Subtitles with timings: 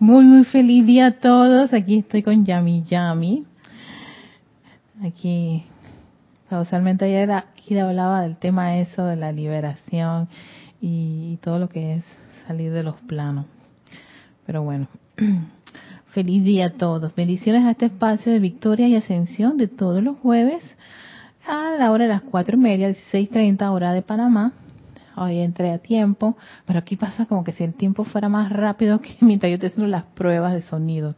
[0.00, 1.72] Muy, muy feliz día a todos.
[1.74, 3.44] Aquí estoy con Yami Yami.
[5.04, 5.64] Aquí,
[6.48, 10.28] causalmente ayer aquí hablaba del tema eso de la liberación
[10.80, 12.04] y todo lo que es
[12.46, 13.46] salir de los planos.
[14.46, 14.86] Pero bueno,
[16.12, 17.12] feliz día a todos.
[17.16, 20.62] Bendiciones a este espacio de victoria y ascensión de todos los jueves
[21.44, 24.52] a la hora de las cuatro y media, 16.30 hora de Panamá
[25.20, 29.00] hoy entré a tiempo, pero aquí pasa como que si el tiempo fuera más rápido
[29.00, 31.14] que mientras yo estoy haciendo las pruebas de sonido.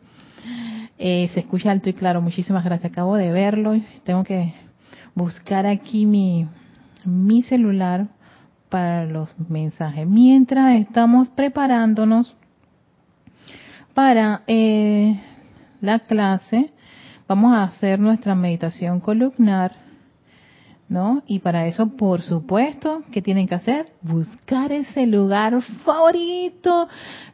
[0.99, 2.93] Eh, se escucha alto y claro, muchísimas gracias.
[2.93, 3.75] Acabo de verlo,
[4.05, 4.53] tengo que
[5.15, 6.47] buscar aquí mi,
[7.05, 8.09] mi celular
[8.69, 10.07] para los mensajes.
[10.07, 12.37] Mientras estamos preparándonos
[13.95, 15.21] para eh,
[15.81, 16.71] la clase,
[17.27, 19.90] vamos a hacer nuestra meditación columnar
[20.91, 21.23] ¿no?
[21.27, 23.93] Y para eso, por supuesto, ¿qué tienen que hacer?
[24.03, 26.89] Buscar ese lugar favorito,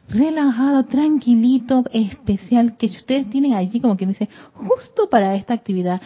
[0.07, 5.99] relajado, tranquilito, especial, que ustedes tienen allí, como quien dice, justo para esta actividad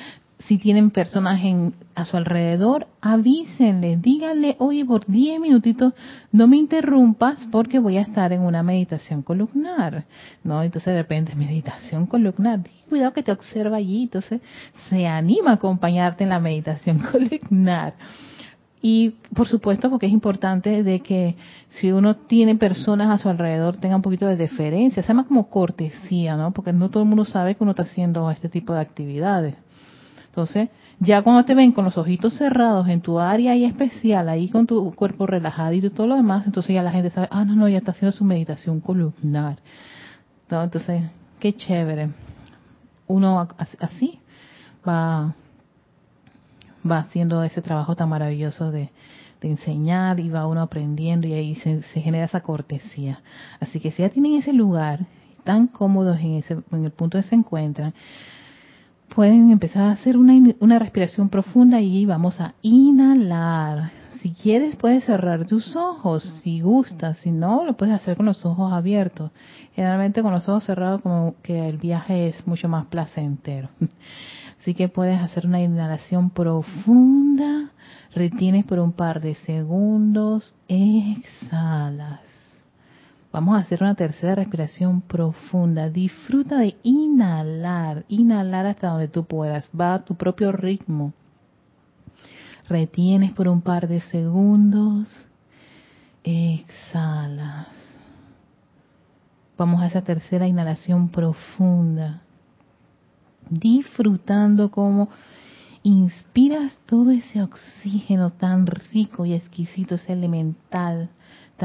[0.48, 5.94] si tienen personas en, a su alrededor, avísenle, díganle, oye, por 10 minutitos
[6.32, 10.06] no me interrumpas porque voy a estar en una meditación columnar,
[10.44, 10.64] ¿no?
[10.64, 14.42] Entonces de repente, meditación columnar, cuidado que te observa allí, entonces
[14.90, 17.94] se anima a acompañarte en la meditación columnar.
[18.84, 21.36] Y por supuesto, porque es importante de que
[21.80, 25.50] si uno tiene personas a su alrededor, tenga un poquito de deferencia, se llama como
[25.50, 26.52] cortesía, ¿no?
[26.52, 29.56] Porque no todo el mundo sabe que uno está haciendo este tipo de actividades.
[30.32, 30.70] Entonces,
[31.02, 34.66] ya cuando te ven con los ojitos cerrados en tu área ahí especial, ahí con
[34.66, 37.68] tu cuerpo relajado y todo lo demás, entonces ya la gente sabe, ah, no, no,
[37.68, 39.58] ya está haciendo su meditación columnar.
[40.50, 41.04] Entonces,
[41.38, 42.12] qué chévere.
[43.08, 43.46] Uno
[43.80, 44.20] así
[44.88, 45.36] va,
[46.90, 48.90] va haciendo ese trabajo tan maravilloso de,
[49.42, 53.22] enseñar y va uno aprendiendo y ahí se, se, genera esa cortesía.
[53.60, 55.00] Así que si ya tienen ese lugar,
[55.44, 57.94] tan cómodos en, ese, en el punto que se encuentran,
[59.14, 63.92] pueden empezar a hacer una, una respiración profunda y vamos a inhalar.
[64.22, 68.46] Si quieres puedes cerrar tus ojos, si gustas, si no lo puedes hacer con los
[68.46, 69.32] ojos abiertos.
[69.74, 73.70] Generalmente con los ojos cerrados como que el viaje es mucho más placentero.
[74.60, 77.72] Así que puedes hacer una inhalación profunda,
[78.14, 82.31] retienes por un par de segundos, exhalas.
[83.32, 85.90] Vamos a hacer una tercera respiración profunda.
[85.90, 89.70] Disfruta de inhalar, inhalar hasta donde tú puedas.
[89.80, 91.14] Va a tu propio ritmo.
[92.68, 95.28] Retienes por un par de segundos.
[96.26, 97.68] Exhalas.
[99.58, 102.24] Vamos a esa tercera inhalación profunda.
[103.50, 105.10] Disfrutando como
[105.84, 111.10] inspiras todo ese oxígeno tan rico y exquisito, ese elemental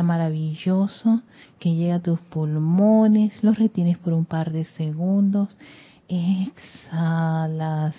[0.02, 1.22] maravilloso
[1.58, 5.56] que llega a tus pulmones, los retienes por un par de segundos,
[6.08, 7.96] exhalas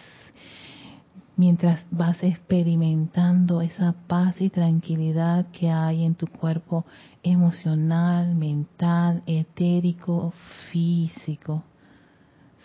[1.37, 6.85] mientras vas experimentando esa paz y tranquilidad que hay en tu cuerpo
[7.21, 10.33] emocional, mental, etérico,
[10.71, 11.63] físico.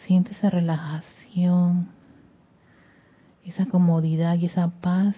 [0.06, 1.88] Siente esa relajación,
[3.44, 5.14] esa comodidad y esa paz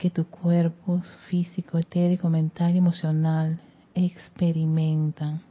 [0.00, 3.60] que tu cuerpo físico, etérico, mental y emocional
[3.94, 5.42] experimentan.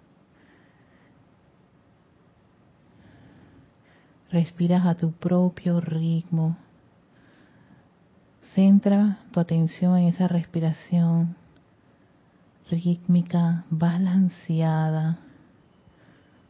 [4.31, 6.57] Respiras a tu propio ritmo.
[8.55, 11.35] Centra tu atención en esa respiración
[12.71, 15.19] rítmica, balanceada,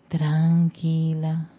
[0.08, 1.50] tranquila.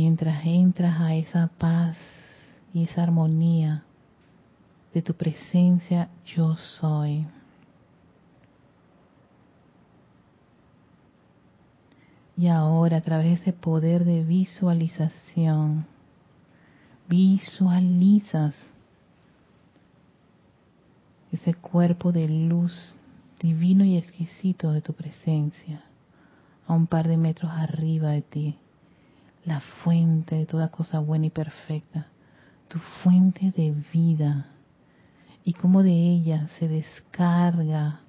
[0.00, 1.94] Mientras entras a esa paz
[2.72, 3.84] y esa armonía
[4.94, 7.26] de tu presencia yo soy.
[12.34, 15.84] Y ahora a través de ese poder de visualización,
[17.06, 18.54] visualizas
[21.30, 22.96] ese cuerpo de luz
[23.38, 25.84] divino y exquisito de tu presencia
[26.66, 28.58] a un par de metros arriba de ti
[29.44, 32.08] la fuente de toda cosa buena y perfecta,
[32.68, 34.46] tu fuente de vida,
[35.44, 38.00] y como de ella se descarga,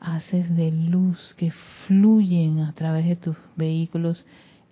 [0.00, 1.50] haces de luz que
[1.86, 4.26] fluyen a través de tus vehículos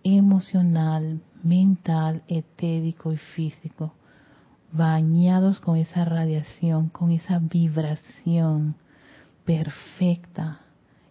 [0.05, 3.94] emocional, mental, etérico y físico,
[4.70, 8.76] bañados con esa radiación, con esa vibración
[9.44, 10.61] perfecta,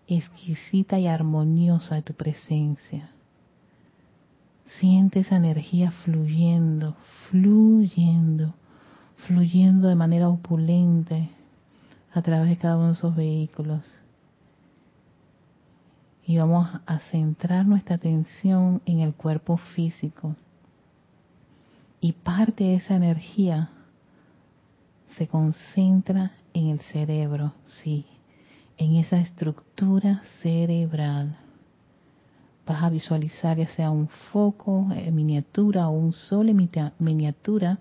[0.08, 3.15] exquisita y armoniosa de tu presencia.
[4.80, 6.96] Siente esa energía fluyendo,
[7.30, 8.54] fluyendo
[9.18, 11.30] fluyendo de manera opulente
[12.14, 14.02] a través de cada uno de esos vehículos.
[16.26, 20.36] Y vamos a centrar nuestra atención en el cuerpo físico.
[22.00, 23.70] Y parte de esa energía
[25.18, 28.06] se concentra en el cerebro, sí,
[28.78, 31.38] en esa estructura cerebral.
[32.66, 36.70] Vas a visualizar ya sea un foco en miniatura o un sol en
[37.00, 37.80] miniatura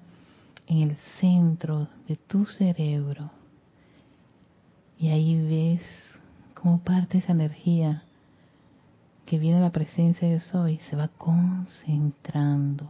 [0.67, 3.31] en el centro de tu cerebro.
[4.99, 5.83] Y ahí ves
[6.55, 8.05] cómo parte esa energía
[9.27, 12.87] que viene de la presencia de Soy se va concentrando.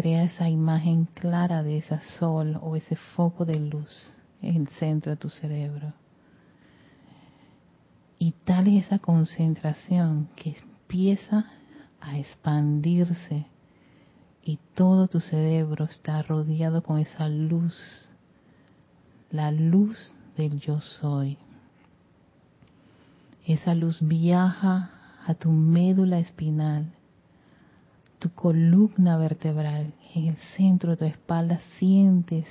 [0.00, 5.10] Crea esa imagen clara de ese sol o ese foco de luz en el centro
[5.10, 5.92] de tu cerebro.
[8.18, 11.44] Y tal es esa concentración que empieza
[12.00, 13.44] a expandirse
[14.42, 18.08] y todo tu cerebro está rodeado con esa luz,
[19.30, 21.36] la luz del yo soy.
[23.44, 24.92] Esa luz viaja
[25.26, 26.90] a tu médula espinal,
[28.20, 32.46] tu columna vertebral, en el centro de tu espalda sientes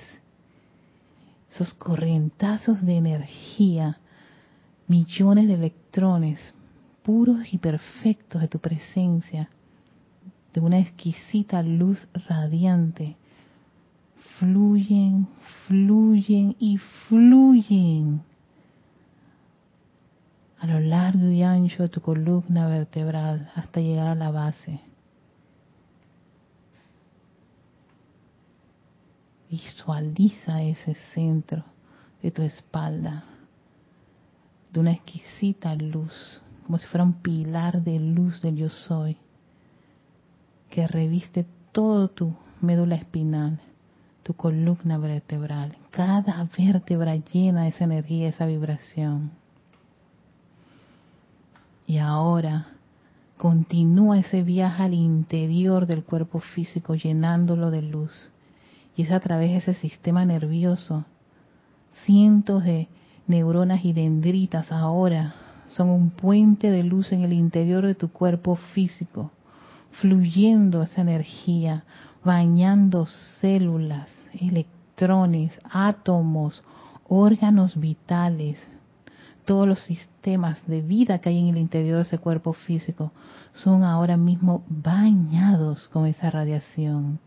[1.53, 3.99] esos corrientazos de energía,
[4.87, 6.39] millones de electrones
[7.03, 9.49] puros y perfectos de tu presencia
[10.53, 13.15] de una exquisita luz radiante,
[14.37, 15.27] fluyen,
[15.67, 18.21] fluyen y fluyen
[20.59, 24.88] a lo largo y ancho de tu columna vertebral hasta llegar a la base.
[29.49, 31.63] Visualiza ese centro
[32.21, 33.23] de tu espalda
[34.71, 39.17] de una exquisita luz, como si fuera un pilar de luz del yo soy
[40.69, 43.59] que reviste todo tu médula espinal,
[44.23, 49.31] tu columna vertebral, cada vértebra llena esa energía, esa vibración.
[51.87, 52.67] Y ahora
[53.37, 58.31] continúa ese viaje al interior del cuerpo físico llenándolo de luz.
[58.99, 61.05] Y a través de ese sistema nervioso.
[62.03, 62.89] Cientos de
[63.27, 65.35] neuronas y dendritas ahora
[65.69, 69.31] son un puente de luz en el interior de tu cuerpo físico
[70.01, 71.85] fluyendo esa energía,
[72.25, 73.05] bañando
[73.39, 76.61] células, electrones, átomos,
[77.07, 78.59] órganos vitales,
[79.45, 83.13] todos los sistemas de vida que hay en el interior de ese cuerpo físico
[83.53, 87.19] son ahora mismo bañados con esa radiación.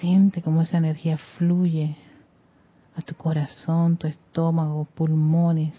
[0.00, 1.94] Siente cómo esa energía fluye
[2.96, 5.74] a tu corazón, tu estómago, pulmones,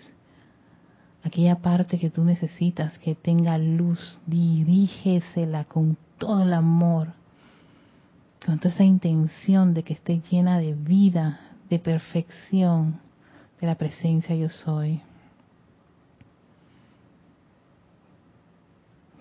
[1.23, 7.13] aquella parte que tú necesitas que tenga luz, dirígesela con todo el amor,
[8.45, 11.39] con toda esa intención de que esté llena de vida,
[11.69, 12.99] de perfección,
[13.59, 15.01] de la presencia yo soy.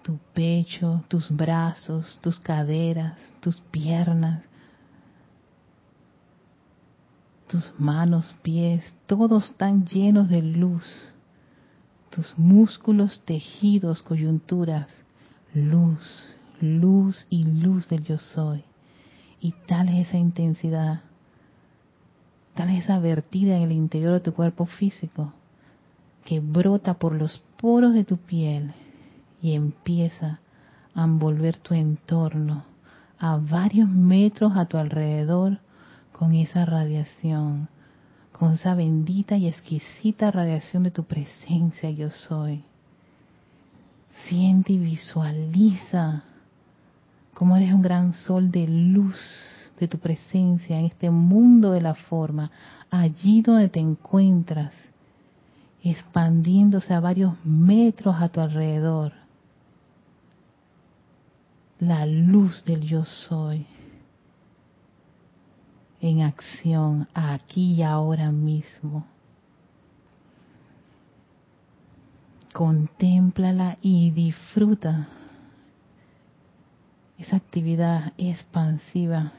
[0.02, 4.42] Tu pecho, tus brazos, tus caderas, tus piernas,
[7.50, 10.84] tus manos, pies, todos están llenos de luz
[12.10, 14.88] tus músculos, tejidos, coyunturas,
[15.54, 16.26] luz,
[16.60, 18.64] luz y luz del yo soy.
[19.40, 21.02] Y tal es esa intensidad,
[22.54, 25.32] tal es esa vertida en el interior de tu cuerpo físico,
[26.24, 28.74] que brota por los poros de tu piel
[29.40, 30.40] y empieza
[30.94, 32.64] a envolver tu entorno
[33.18, 35.60] a varios metros a tu alrededor
[36.20, 37.70] con esa radiación
[38.32, 42.62] con esa bendita y exquisita radiación de tu presencia yo soy.
[44.28, 46.24] Siente y visualiza
[47.32, 49.16] cómo eres un gran sol de luz
[49.78, 52.50] de tu presencia en este mundo de la forma,
[52.90, 54.74] allí donde te encuentras,
[55.82, 59.12] expandiéndose a varios metros a tu alrededor.
[61.78, 63.66] La luz del yo soy
[66.00, 69.06] en acción aquí y ahora mismo.
[72.52, 75.08] Contémplala y disfruta
[77.18, 79.32] esa actividad expansiva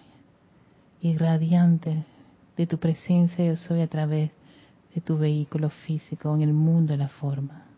[1.02, 2.06] y radiante
[2.56, 4.32] de tu presencia yo soy a través
[4.94, 7.71] de tu vehículo físico en el mundo de la forma.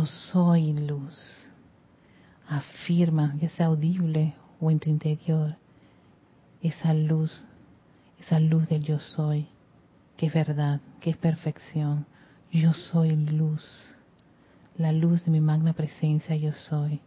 [0.00, 1.14] Yo soy luz.
[2.48, 5.56] Afirma, ya sea audible o en tu interior,
[6.62, 7.44] esa luz,
[8.18, 9.46] esa luz del yo soy,
[10.16, 12.06] que es verdad, que es perfección.
[12.50, 13.94] Yo soy luz,
[14.76, 17.00] la luz de mi magna presencia yo soy.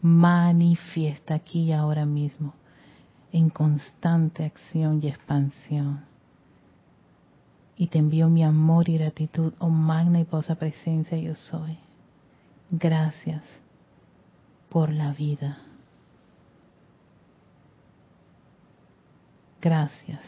[0.00, 2.54] Manifiesta aquí y ahora mismo,
[3.30, 6.10] en constante acción y expansión
[7.76, 11.78] y te envío mi amor y gratitud, oh magna y posa presencia yo soy.
[12.70, 13.42] Gracias
[14.68, 15.58] por la vida.
[19.60, 20.20] Gracias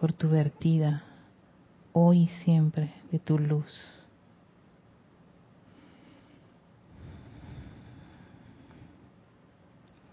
[0.00, 1.04] por tu vertida
[1.92, 4.02] hoy y siempre de tu luz.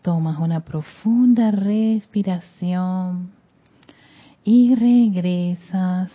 [0.01, 3.31] Tomas una profunda respiración
[4.43, 6.11] y regresas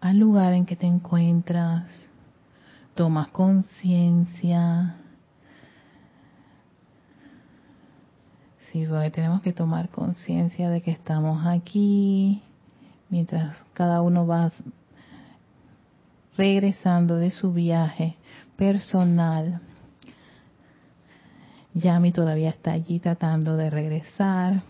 [0.00, 1.86] al lugar en que te encuentras,
[2.96, 4.96] tomas conciencia.
[8.72, 12.42] Sí, porque tenemos que tomar conciencia de que estamos aquí,
[13.08, 14.50] mientras cada uno va
[16.36, 18.16] regresando de su viaje
[18.56, 19.60] personal.
[21.74, 24.62] Yami todavía está allí tratando de regresar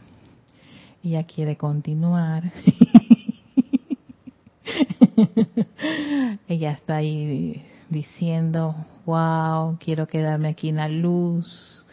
[1.07, 2.43] ella quiere continuar.
[6.49, 8.75] Ella está ahí diciendo,
[9.05, 11.85] wow, quiero quedarme aquí en la luz,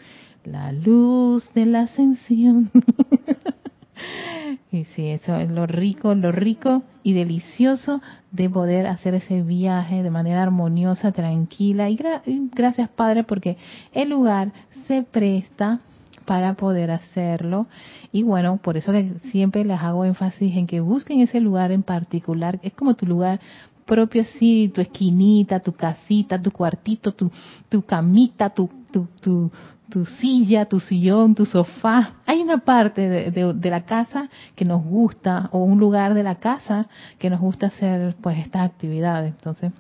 [0.44, 2.72] la luz de la ascensión.
[4.72, 10.04] y sí, eso es lo rico, lo rico y delicioso de poder hacer ese viaje
[10.04, 11.90] de manera armoniosa, tranquila.
[11.90, 13.58] Y, y gracias Padre porque
[13.94, 14.52] el lugar
[14.88, 15.80] se presta
[16.26, 17.68] para poder hacerlo.
[18.12, 21.84] Y bueno, por eso que siempre les hago énfasis en que busquen ese lugar en
[21.84, 22.60] particular.
[22.64, 23.40] Es como tu lugar
[23.86, 27.32] propio, así, tu esquinita, tu casita, tu cuartito, tu,
[27.70, 29.52] tu camita, tu, tu, tu,
[29.90, 32.14] tu silla, tu sillón, tu sofá.
[32.26, 36.24] Hay una parte de, de, de, la casa que nos gusta o un lugar de
[36.24, 36.88] la casa
[37.20, 39.34] que nos gusta hacer pues estas actividades.
[39.36, 39.72] Entonces,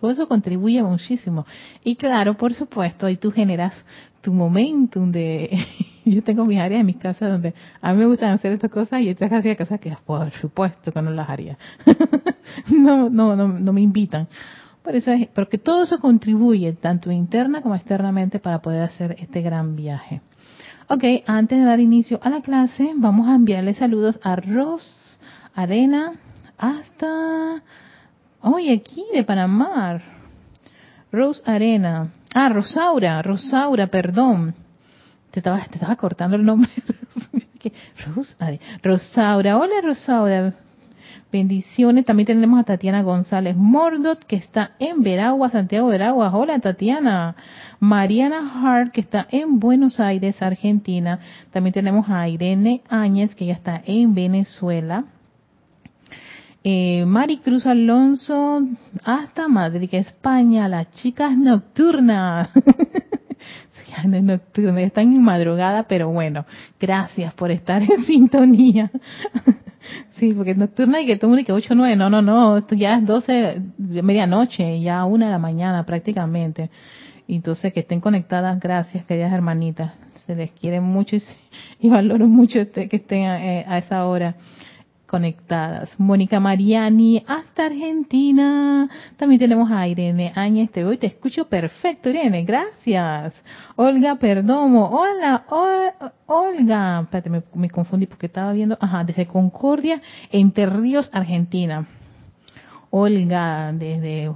[0.00, 1.44] todo eso contribuye muchísimo.
[1.84, 3.74] Y claro, por supuesto, ahí tú generas
[4.22, 5.66] tu momentum de...
[6.06, 7.52] Yo tengo mis áreas en mi casa donde
[7.82, 11.10] a mí me gustan hacer estas cosas y otras cosas que por supuesto que no
[11.10, 11.58] las haría.
[12.70, 14.28] no, no, no, no me invitan.
[14.82, 19.42] Por eso es, porque todo eso contribuye, tanto interna como externamente, para poder hacer este
[19.42, 20.22] gran viaje.
[20.88, 25.20] Ok, antes de dar inicio a la clase, vamos a enviarle saludos a Ros
[25.54, 26.14] Arena
[26.58, 27.62] hasta
[28.42, 30.00] Oye, aquí de Panamá.
[31.12, 32.12] Rose Arena.
[32.32, 34.54] Ah, Rosaura, Rosaura, perdón.
[35.30, 36.70] Te estaba, te estaba cortando el nombre.
[38.82, 39.58] Rosaura.
[39.58, 40.54] Hola, Rosaura.
[41.32, 42.04] Bendiciones.
[42.04, 46.34] También tenemos a Tatiana González Mordot, que está en Veragua, Santiago Veragua.
[46.34, 47.36] Hola, Tatiana.
[47.78, 51.20] Mariana Hart, que está en Buenos Aires, Argentina.
[51.52, 55.04] También tenemos a Irene Áñez, que ya está en Venezuela.
[56.64, 58.62] Eh, Maricruz Alonso
[59.04, 62.50] hasta Madrid, España, las chicas nocturnas.
[64.22, 66.44] nocturnas, están en madrugada, pero bueno,
[66.78, 68.90] gracias por estar en sintonía.
[70.10, 73.06] Sí, porque nocturna y que todo que 8 9, no, no, no, esto ya es
[73.06, 76.70] 12 de medianoche, ya una de la mañana prácticamente.
[77.28, 79.92] Entonces, que estén conectadas, gracias, queridas hermanitas.
[80.26, 81.22] Se les quiere mucho y,
[81.80, 84.36] y valoro mucho este, que estén eh, a esa hora
[85.10, 85.90] conectadas.
[85.98, 88.88] Mónica Mariani hasta Argentina.
[89.16, 90.70] También tenemos a Irene Áñez.
[90.70, 92.44] Te voy, te escucho perfecto, Irene.
[92.44, 93.34] Gracias.
[93.74, 94.88] Olga Perdomo.
[94.88, 95.44] Hola,
[96.26, 97.00] Olga.
[97.00, 98.78] Espérate, me, me confundí porque estaba viendo.
[98.80, 100.00] Ajá, desde Concordia,
[100.30, 101.88] Entre Ríos, Argentina.
[102.90, 104.30] Olga, desde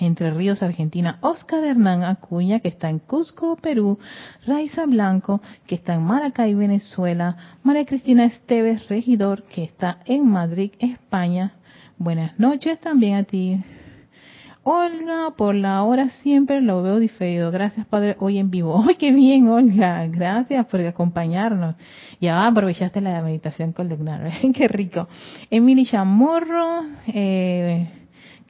[0.00, 3.98] entre Ríos, Argentina, Oscar Hernán Acuña, que está en Cusco, Perú,
[4.46, 10.72] Raiza Blanco, que está en Maracay, Venezuela, María Cristina Esteves, regidor, que está en Madrid,
[10.78, 11.54] España.
[11.98, 13.62] Buenas noches también a ti.
[14.62, 17.50] Olga, por la hora siempre lo veo diferido.
[17.50, 18.84] Gracias, Padre, hoy en vivo.
[18.88, 20.06] ¡Ay, qué bien, Olga!
[20.06, 21.76] Gracias por acompañarnos.
[22.20, 24.30] Ya aprovechaste la meditación con Legnar.
[24.54, 25.08] ¡Qué rico!
[25.50, 27.99] Emily Chamorro, eh,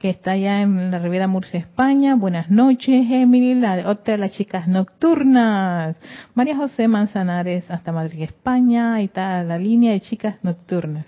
[0.01, 2.15] que está allá en la Riviera Murcia, España.
[2.15, 5.95] Buenas noches, Emily, la otra de las chicas nocturnas.
[6.33, 8.95] María José Manzanares, hasta Madrid, España.
[8.95, 11.05] Ahí está la línea de chicas nocturnas.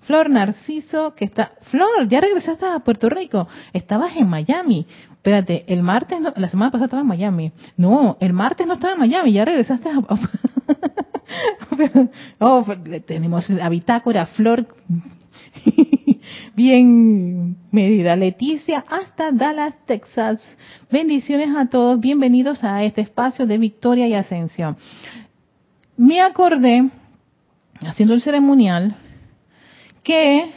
[0.00, 1.52] Flor Narciso, que está...
[1.64, 3.46] Flor, ya regresaste a Puerto Rico.
[3.74, 4.86] Estabas en Miami.
[5.10, 7.52] Espérate, el martes, la semana pasada estaba en Miami.
[7.76, 9.98] No, el martes no estaba en Miami, ya regresaste a...
[12.38, 12.64] oh,
[13.04, 14.66] tenemos la bitácora, Flor
[16.54, 18.16] bien medida.
[18.16, 20.40] Leticia hasta Dallas, Texas.
[20.90, 22.00] Bendiciones a todos.
[22.00, 24.76] Bienvenidos a este espacio de victoria y ascensión.
[25.96, 26.88] Me acordé,
[27.80, 28.96] haciendo el ceremonial,
[30.02, 30.50] que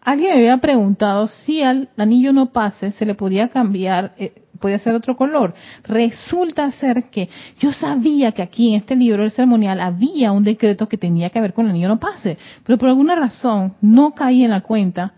[0.00, 4.78] alguien me había preguntado si al anillo no pase se le podía cambiar eh, podía
[4.78, 5.54] ser otro color.
[5.84, 7.28] Resulta ser que
[7.58, 11.40] yo sabía que aquí en este libro del ceremonial había un decreto que tenía que
[11.40, 15.14] ver con el niño no pase, pero por alguna razón no caí en la cuenta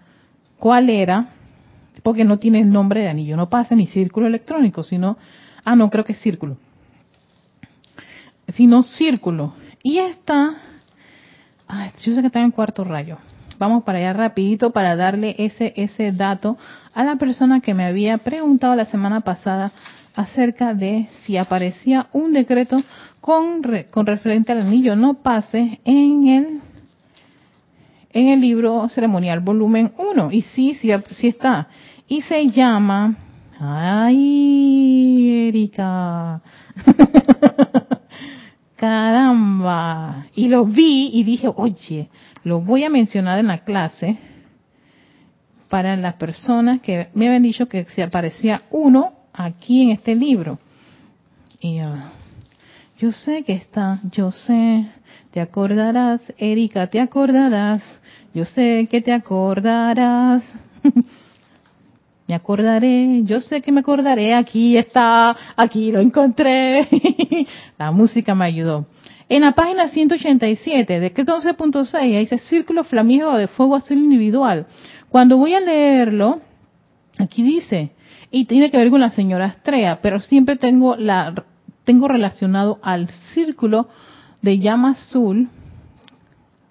[0.61, 1.31] cuál era,
[2.05, 3.37] porque no tiene el nombre de anillo.
[3.37, 5.19] No pase ni círculo electrónico, sino,
[5.65, 6.57] ah, no, creo que es círculo,
[8.49, 9.55] sino círculo.
[9.83, 10.55] Y está,
[12.03, 13.19] yo sé que está en cuarto rayo.
[13.59, 16.57] Vamos para allá rapidito para darle ese, ese dato
[16.95, 19.73] a la persona que me había preguntado la semana pasada
[20.15, 22.83] acerca de si aparecía un decreto
[23.21, 24.97] con, con referente al anillo.
[24.97, 26.61] No pase en el
[28.13, 31.69] en el libro ceremonial volumen 1 y sí, sí, sí está.
[32.09, 33.17] Y se llama
[33.59, 36.41] ay Erika.
[38.77, 40.27] Caramba.
[40.35, 42.09] Y lo vi y dije oye
[42.43, 44.19] lo voy a mencionar en la clase
[45.69, 50.59] para las personas que me habían dicho que se aparecía uno aquí en este libro.
[51.61, 52.03] Y uh,
[52.99, 54.87] yo sé que está, yo sé,
[55.31, 57.83] te acordarás, Erika, te acordarás,
[58.35, 60.43] yo sé que te acordarás.
[62.27, 66.89] me acordaré, yo sé que me acordaré, aquí está, aquí lo encontré.
[67.79, 68.87] la música me ayudó.
[69.29, 74.67] En la página 187, de que 12.6, dice círculo flamígero de fuego azul individual.
[75.09, 76.41] Cuando voy a leerlo,
[77.19, 77.93] aquí dice,
[78.33, 81.33] y tiene que ver con la señora Estrella, pero siempre tengo la
[81.85, 83.89] tengo relacionado al círculo
[84.43, 85.49] de llama azul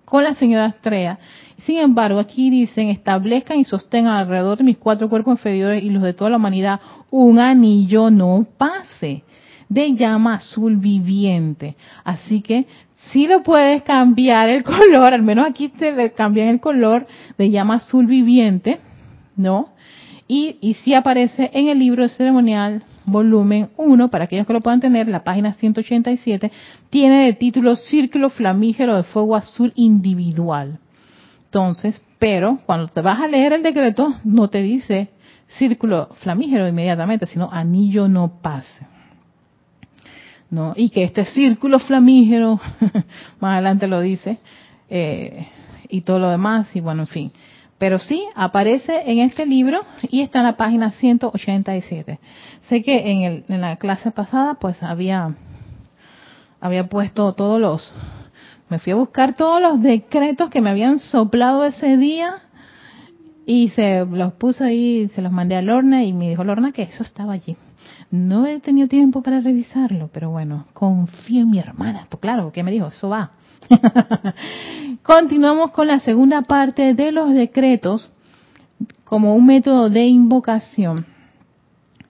[0.06, 1.20] con la señora Estrella.
[1.66, 6.02] Sin embargo, aquí dicen, establezcan y sostengan alrededor de mis cuatro cuerpos inferiores y los
[6.02, 6.80] de toda la humanidad
[7.12, 9.24] un anillo no pase
[9.68, 11.76] de llama azul viviente.
[12.04, 12.66] Así que
[13.12, 17.76] si lo puedes cambiar el color, al menos aquí te cambian el color de llama
[17.76, 18.80] azul viviente,
[19.36, 19.70] ¿no?
[20.28, 24.80] Y, y si aparece en el libro ceremonial volumen 1, para aquellos que lo puedan
[24.80, 26.52] tener, la página 187,
[26.90, 30.80] tiene de título Círculo Flamígero de Fuego Azul Individual.
[31.46, 35.10] Entonces, pero cuando te vas a leer el decreto, no te dice
[35.58, 38.86] círculo flamígero inmediatamente, sino anillo no pase.
[40.50, 40.74] ¿no?
[40.76, 42.60] Y que este círculo flamígero,
[43.40, 44.38] más adelante lo dice,
[44.90, 45.48] eh,
[45.90, 47.32] y todo lo demás, y bueno, en fin.
[47.80, 49.80] Pero sí, aparece en este libro
[50.12, 52.20] y está en la página 187.
[52.68, 55.34] Sé que en, el, en la clase pasada, pues había,
[56.60, 57.94] había puesto todos los,
[58.70, 62.42] me fui a buscar todos los decretos que me habían soplado ese día
[63.46, 66.84] y se los puse ahí, se los mandé a Lorna y me dijo Lorna que
[66.84, 67.56] eso estaba allí.
[68.12, 72.08] No he tenido tiempo para revisarlo, pero bueno, confío en mi hermana.
[72.10, 72.88] Pues claro, ¿qué me dijo?
[72.88, 73.32] Eso va.
[75.04, 78.10] Continuamos con la segunda parte de los decretos
[79.04, 81.06] como un método de invocación.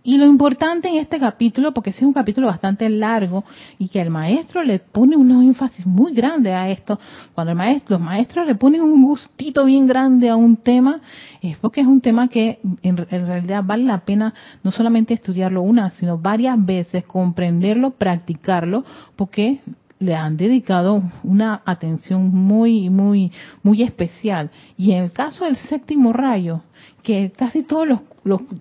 [0.02, 3.44] Y lo importante en este capítulo, porque es un capítulo bastante largo
[3.78, 6.98] y que el maestro le pone un énfasis muy grande a esto,
[7.36, 11.02] cuando el maestro, los maestros le ponen un gustito bien grande a un tema,
[11.42, 14.34] es porque es un tema que en, en realidad vale la pena
[14.64, 18.86] no solamente estudiarlo una, sino varias veces, comprenderlo, practicarlo,
[19.18, 19.60] porque
[20.00, 23.32] le han dedicado una atención muy, muy,
[23.64, 24.50] muy especial.
[24.78, 26.62] Y en el caso del séptimo rayo,
[27.04, 28.00] que casi todos los,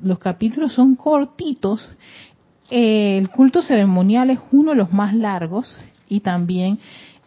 [0.03, 1.95] los, capítulos son cortitos,
[2.71, 5.75] el culto ceremonial es uno de los más largos
[6.09, 6.79] y también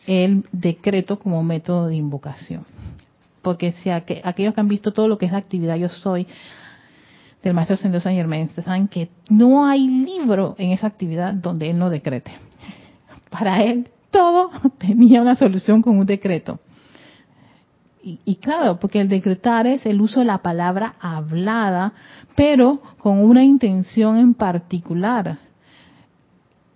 [0.05, 2.65] el decreto como método de invocación.
[3.41, 6.27] Porque si aquellos que han visto todo lo que es la actividad yo soy
[7.41, 11.79] del maestro Ascendido San Germán, saben que no hay libro en esa actividad donde él
[11.79, 12.33] no decrete.
[13.31, 16.59] Para él todo tenía una solución con un decreto.
[18.03, 21.93] Y, claro, porque el decretar es el uso de la palabra hablada,
[22.35, 25.37] pero con una intención en particular.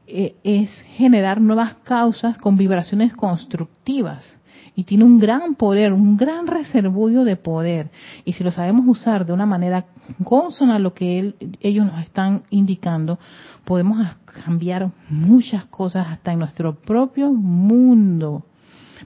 [0.06, 4.40] E, es generar nuevas causas con vibraciones constructivas.
[4.76, 7.90] Y tiene un gran poder, un gran reservorio de poder.
[8.26, 9.86] Y si lo sabemos usar de una manera
[10.24, 13.20] consona a lo que ellos nos están indicando,
[13.64, 14.06] podemos
[14.44, 18.46] cambiar muchas cosas hasta en nuestro propio mundo.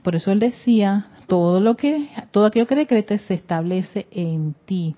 [0.02, 4.96] Por eso él decía, todo lo que, todo aquello que decretes se establece en ti.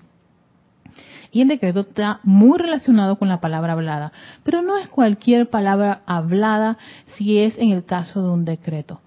[1.30, 4.12] Y el decreto está muy relacionado con la palabra hablada,
[4.44, 6.76] pero no es cualquier palabra hablada
[7.16, 9.00] si es en el caso de un decreto.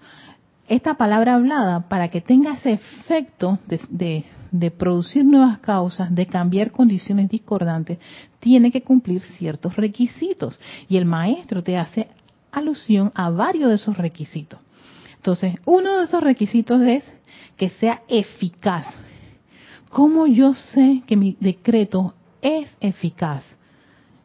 [0.68, 4.24] Esta palabra hablada, para que tenga ese efecto de,
[4.76, 7.98] producir nuevas causas, de cambiar condiciones discordantes,
[8.40, 10.58] tiene que cumplir ciertos requisitos.
[10.88, 12.08] Y el maestro te hace
[12.50, 14.58] alusión a varios de esos requisitos.
[15.16, 17.04] Entonces, uno de esos requisitos es
[17.56, 18.86] que sea eficaz.
[19.88, 23.44] ¿Cómo yo sé que mi decreto es eficaz?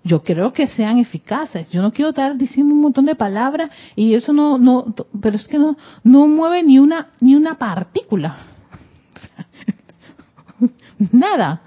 [0.04, 1.70] Yo creo que sean eficaces.
[1.70, 5.48] Yo no quiero estar diciendo un montón de palabras y eso no, no, pero es
[5.48, 8.38] que no, no mueve ni una, ni una partícula.
[11.12, 11.62] Nada.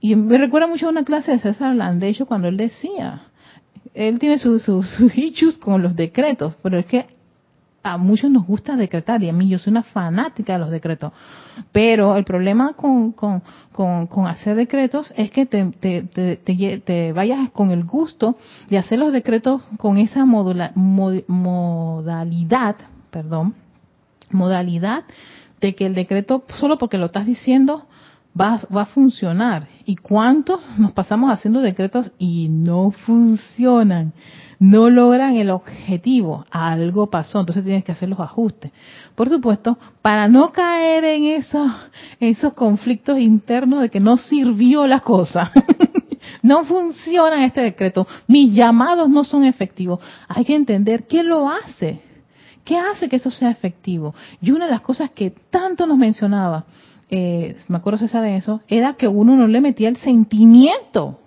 [0.00, 3.28] Y me recuerda mucho a una clase de César Landecho cuando él decía,
[3.94, 7.06] él tiene sus, sus, sus con los decretos, pero es que
[7.84, 11.12] a muchos nos gusta decretar y a mí yo soy una fanática de los decretos.
[11.70, 16.02] Pero el problema con, con, con, hacer decretos es que te, te,
[16.78, 18.38] te, vayas con el gusto
[18.70, 21.16] de hacer los decretos con esa modalidad,
[23.10, 23.54] perdón,
[24.30, 25.04] modalidad
[25.60, 27.86] de que el decreto, solo porque lo estás diciendo,
[28.38, 29.68] va, va a funcionar.
[29.84, 34.14] ¿Y cuántos nos pasamos haciendo decretos y no funcionan?
[34.58, 38.72] No logran el objetivo, algo pasó, entonces tienes que hacer los ajustes.
[39.14, 41.24] Por supuesto, para no caer en
[42.20, 45.52] esos, conflictos internos de que no sirvió la cosa,
[46.42, 52.00] no funciona este decreto, mis llamados no son efectivos, hay que entender qué lo hace,
[52.64, 54.14] qué hace que eso sea efectivo.
[54.40, 56.64] Y una de las cosas que tanto nos mencionaba,
[57.10, 61.20] eh, me acuerdo César de eso, era que uno no le metía el sentimiento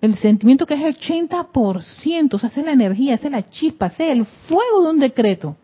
[0.00, 4.00] el sentimiento que es el 80%, o sea, es la energía, es la chispa, es
[4.00, 5.56] el fuego de un decreto.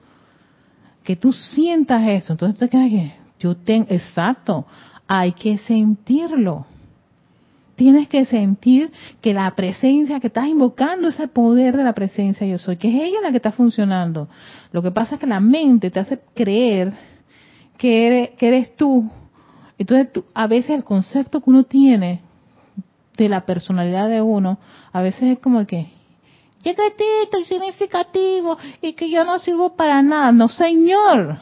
[1.05, 2.33] Que tú sientas eso.
[2.33, 4.67] Entonces te quedas que yo tengo, exacto,
[5.07, 6.67] hay que sentirlo.
[7.77, 12.59] Tienes que sentir que la presencia que estás invocando, ese poder de la presencia yo
[12.59, 14.29] soy, que es ella la que está funcionando.
[14.73, 16.93] Lo que pasa es que la mente te hace creer
[17.77, 19.11] que eres, que eres tú.
[19.77, 22.21] Entonces, tú, a veces el concepto que uno tiene
[23.17, 24.59] de la personalidad de uno,
[24.93, 25.89] a veces es como que,
[27.39, 30.33] y significativo y que yo no sirvo para nada.
[30.33, 31.39] No, señor.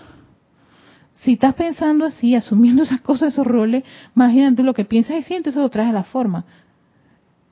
[1.15, 3.85] Si estás pensando así, asumiendo esas cosas, esos roles,
[4.17, 6.45] imagínate lo que piensas y sientes, eso lo la forma.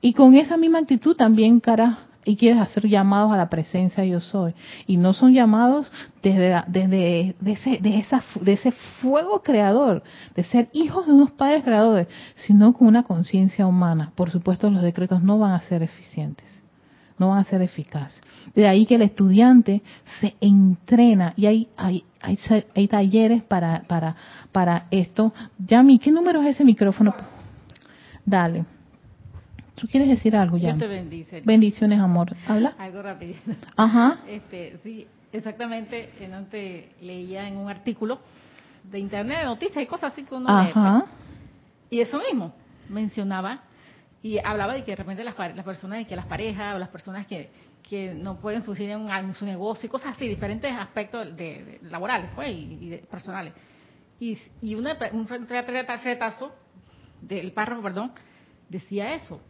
[0.01, 4.19] Y con esa misma actitud también, cara, y quieres hacer llamados a la presencia yo
[4.19, 4.53] soy.
[4.87, 10.03] Y no son llamados desde desde de ese de esa de ese fuego creador
[10.35, 14.11] de ser hijos de unos padres creadores sino con una conciencia humana.
[14.15, 16.61] Por supuesto los decretos no van a ser eficientes
[17.17, 18.19] no van a ser eficaces.
[18.55, 19.83] De ahí que el estudiante
[20.19, 22.39] se entrena y hay hay hay,
[22.75, 24.15] hay talleres para para
[24.51, 25.31] para esto.
[25.59, 27.13] Yami qué número es ese micrófono
[28.25, 28.65] dale
[29.81, 30.73] ¿Tú quieres decir algo ya?
[30.73, 31.41] Dios te bendice.
[31.41, 32.35] Bendiciones, amor.
[32.47, 32.75] ¿Habla?
[32.77, 33.33] Algo rápido.
[33.75, 34.19] Ajá.
[34.27, 36.11] Este, sí, exactamente.
[36.19, 38.19] Que no te leía en un artículo
[38.83, 40.99] de internet, de noticias y cosas así que uno Ajá.
[40.99, 41.11] Pues.
[41.89, 42.53] Y eso mismo
[42.89, 43.61] mencionaba
[44.21, 47.25] y hablaba de que de repente las, las personas, que las parejas o las personas
[47.25, 47.49] que,
[47.81, 52.51] que no pueden subsistir en, su negocio y cosas así, diferentes aspectos de, laborales pues,
[52.51, 53.53] y, personales.
[54.19, 56.51] Y, y una, un retazo
[57.19, 58.11] del párrafo, perdón,
[58.69, 59.41] decía eso,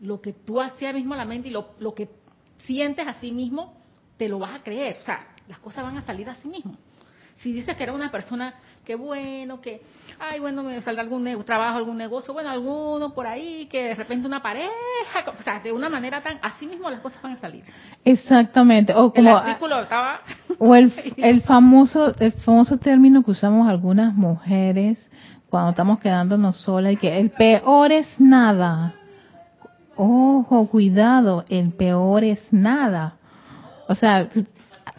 [0.00, 2.08] lo que tú hacías mismo a la mente y lo, lo que
[2.64, 3.74] sientes a sí mismo,
[4.16, 4.98] te lo vas a creer.
[5.02, 6.76] O sea, las cosas van a salir a sí mismo.
[7.38, 8.54] Si dices que era una persona
[8.84, 9.82] que bueno, que,
[10.18, 14.26] ay, bueno, me saldrá algún trabajo, algún negocio, bueno, alguno por ahí, que de repente
[14.26, 14.70] una pareja,
[15.26, 17.64] o sea, de una manera tan, así mismo las cosas van a salir.
[18.04, 18.94] Exactamente.
[18.94, 20.20] O como, el artículo estaba...
[20.58, 25.04] O el, el famoso, el famoso término que usamos algunas mujeres
[25.50, 28.94] cuando estamos quedándonos solas y que el peor es nada.
[29.96, 33.16] Ojo, cuidado, el peor es nada.
[33.88, 34.28] O sea,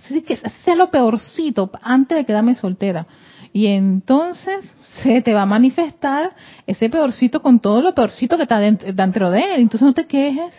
[0.07, 3.05] sí que sea lo peorcito antes de quedarme soltera.
[3.53, 8.59] Y entonces se te va a manifestar ese peorcito con todo lo peorcito que está
[8.59, 9.61] dentro de él.
[9.61, 10.53] Entonces no te quejes,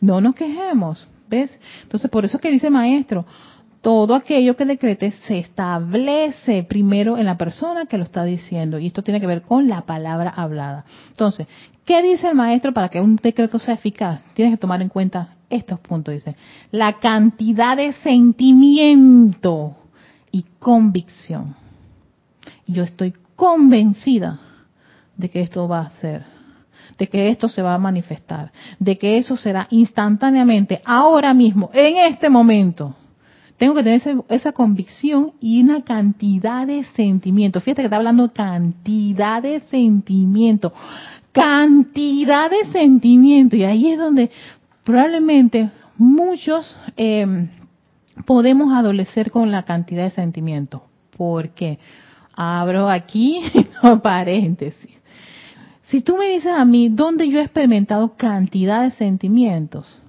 [0.00, 1.08] no nos quejemos.
[1.28, 1.58] ¿Ves?
[1.82, 3.24] Entonces por eso que dice maestro,
[3.82, 8.78] todo aquello que decrete se establece primero en la persona que lo está diciendo.
[8.78, 10.84] Y esto tiene que ver con la palabra hablada.
[11.10, 11.48] Entonces,
[11.84, 14.22] ¿qué dice el maestro para que un decreto sea eficaz?
[14.34, 16.14] Tienes que tomar en cuenta estos puntos.
[16.14, 16.36] Dice,
[16.70, 19.76] la cantidad de sentimiento
[20.30, 21.56] y convicción.
[22.68, 24.38] Yo estoy convencida
[25.16, 26.24] de que esto va a ser
[26.98, 31.96] de que esto se va a manifestar, de que eso será instantáneamente, ahora mismo, en
[31.96, 32.94] este momento.
[33.62, 37.62] Tengo que tener esa, convicción y una cantidad de sentimientos.
[37.62, 40.72] Fíjate que está hablando cantidad de sentimientos.
[41.30, 43.56] Cantidad de sentimientos.
[43.56, 44.32] Y ahí es donde
[44.82, 47.50] probablemente muchos eh,
[48.26, 50.82] podemos adolecer con la cantidad de sentimientos.
[51.16, 51.78] Porque
[52.34, 53.42] abro aquí
[54.02, 54.90] paréntesis.
[55.84, 60.02] Si tú me dices a mí dónde yo he experimentado cantidad de sentimientos,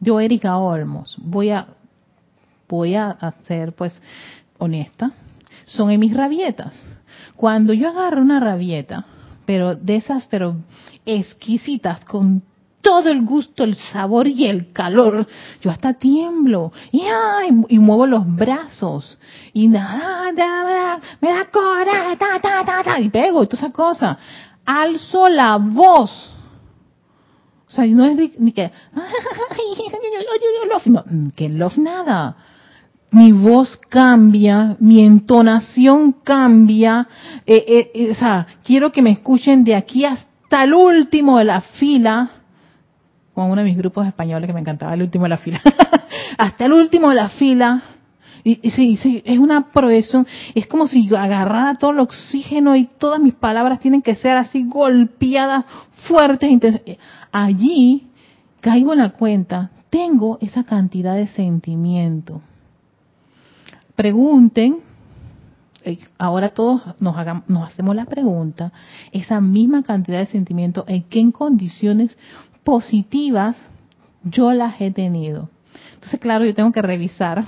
[0.00, 1.75] yo Erika Olmos voy a
[2.68, 4.00] voy a ser pues
[4.58, 5.12] honesta,
[5.66, 6.74] son en mis rabietas.
[7.36, 9.04] Cuando yo agarro una rabieta,
[9.44, 10.56] pero de esas pero
[11.04, 12.42] exquisitas con
[12.86, 15.26] todo el gusto, el sabor y el calor.
[15.60, 17.02] Yo hasta tiemblo y,
[17.68, 19.18] y muevo los brazos
[19.52, 24.16] y nada, me da coraje, ta, ta, ta, ta, y pego y toda esa cosa.
[24.64, 26.32] Alzo la voz.
[27.68, 28.70] O sea, no es ni que,
[30.86, 31.02] no,
[31.34, 32.36] que love nada.
[33.10, 37.06] Mi voz cambia, mi entonación cambia.
[37.46, 41.44] Eh, eh, eh, o sea, quiero que me escuchen de aquí hasta el último de
[41.44, 42.30] la fila
[43.36, 45.60] con uno de mis grupos españoles que me encantaba, el último de la fila.
[46.38, 47.82] Hasta el último de la fila.
[48.42, 52.86] Y, sí, sí, es una proyección, es como si yo agarrara todo el oxígeno y
[52.86, 55.66] todas mis palabras tienen que ser así golpeadas,
[56.08, 56.80] fuertes.
[57.30, 58.06] Allí
[58.60, 62.40] caigo en la cuenta, tengo esa cantidad de sentimiento.
[63.96, 64.76] Pregunten,
[65.84, 68.72] eh, ahora todos nos, hagamos, nos hacemos la pregunta,
[69.10, 72.16] esa misma cantidad de sentimiento, ¿en qué condiciones
[72.62, 73.56] positivas
[74.30, 75.48] yo las he tenido.
[75.94, 77.44] Entonces, claro, yo tengo que revisar,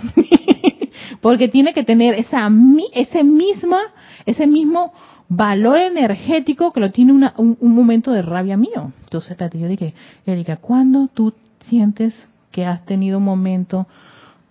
[1.21, 2.49] porque tiene que tener esa,
[2.93, 3.81] ese, misma,
[4.25, 4.93] ese mismo
[5.29, 8.93] valor energético que lo tiene un, momento de rabia mío.
[9.03, 12.15] Entonces, yo dije, Erika, ¿cuándo tú sientes
[12.51, 13.87] que has tenido un momento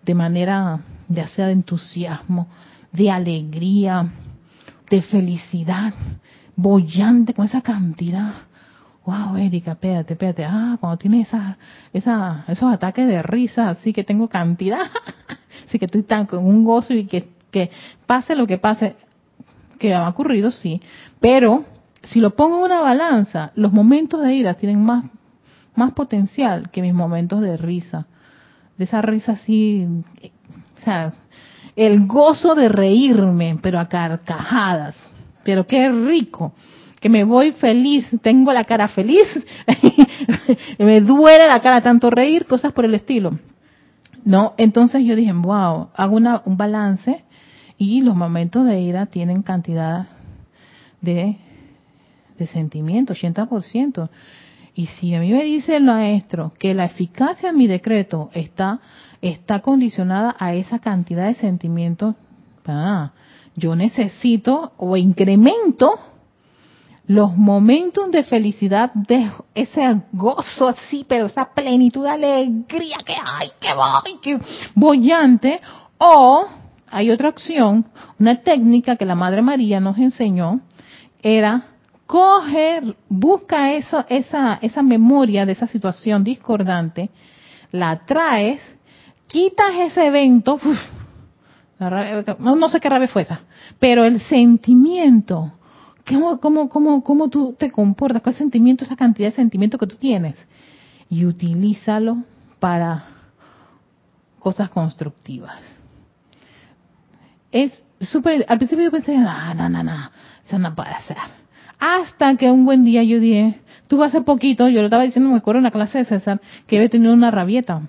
[0.03, 2.47] de manera, ya sea de entusiasmo,
[2.91, 4.11] de alegría,
[4.89, 5.93] de felicidad,
[6.55, 8.33] bollante con esa cantidad.
[9.05, 11.57] Wow, Erika, espérate, espérate, ah, cuando tienes esa,
[11.93, 14.87] esa, esos ataques de risa, así que tengo cantidad,
[15.67, 17.71] así que estoy tan con un gozo y que, que
[18.05, 18.95] pase lo que pase,
[19.79, 20.81] que ha ocurrido, sí,
[21.21, 21.63] pero
[22.03, 25.05] si lo pongo en una balanza, los momentos de ira tienen más,
[25.75, 28.07] más potencial que mis momentos de risa,
[28.77, 29.87] de esa risa así,
[31.76, 34.95] el gozo de reírme, pero a carcajadas,
[35.43, 36.54] pero qué rico
[37.00, 39.28] que me voy feliz, tengo la cara feliz,
[40.80, 43.38] me duele la cara tanto reír, cosas por el estilo.
[44.26, 44.54] ¿No?
[44.58, 47.23] Entonces yo dije, wow, hago una, un balance
[47.78, 50.08] y los momentos de ira tienen cantidad
[51.00, 51.38] de,
[52.38, 54.10] de sentimiento, 80%.
[54.77, 58.79] Y si a mí me dice el maestro que la eficacia de mi decreto está,
[59.23, 62.13] está condicionada a esa cantidad de sentimientos,
[62.67, 63.09] ah,
[63.55, 65.99] yo necesito o incremento
[67.07, 73.49] los momentos de felicidad, de ese gozo así, pero esa plenitud de alegría que hay,
[73.59, 74.39] que voy, que
[74.75, 75.59] bollante,
[75.97, 76.45] o
[76.91, 77.83] hay otra opción,
[78.19, 80.59] una técnica que la Madre María nos enseñó,
[81.23, 81.65] era
[82.07, 87.09] coger, busca eso, esa, esa memoria de esa situación discordante,
[87.71, 88.61] la traes,
[89.27, 90.59] quitas ese evento,
[92.39, 93.41] no sé qué rabia fue esa,
[93.79, 95.53] pero el sentimiento
[96.07, 98.21] ¿Cómo, cómo, cómo, cómo tú te comportas?
[98.21, 100.35] ¿Cuál sentimiento, esa cantidad de sentimiento que tú tienes?
[101.09, 102.23] Y utilízalo
[102.59, 103.03] para
[104.39, 105.61] cosas constructivas.
[107.51, 110.11] Es súper, al principio yo pensé, no, no, no, no,
[110.45, 111.17] eso no puede ser.
[111.79, 115.37] Hasta que un buen día yo dije, tuve hace poquito, yo lo estaba diciendo, me
[115.37, 117.81] acuerdo en la clase de César, que había tenido una rabieta,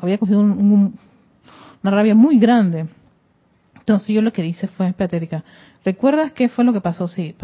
[0.00, 0.92] había cogido una
[1.82, 2.86] rabia muy grande.
[3.76, 5.42] Entonces yo lo que hice fue, espérate,
[5.84, 7.06] ¿recuerdas qué fue lo que pasó?
[7.06, 7.34] Sí,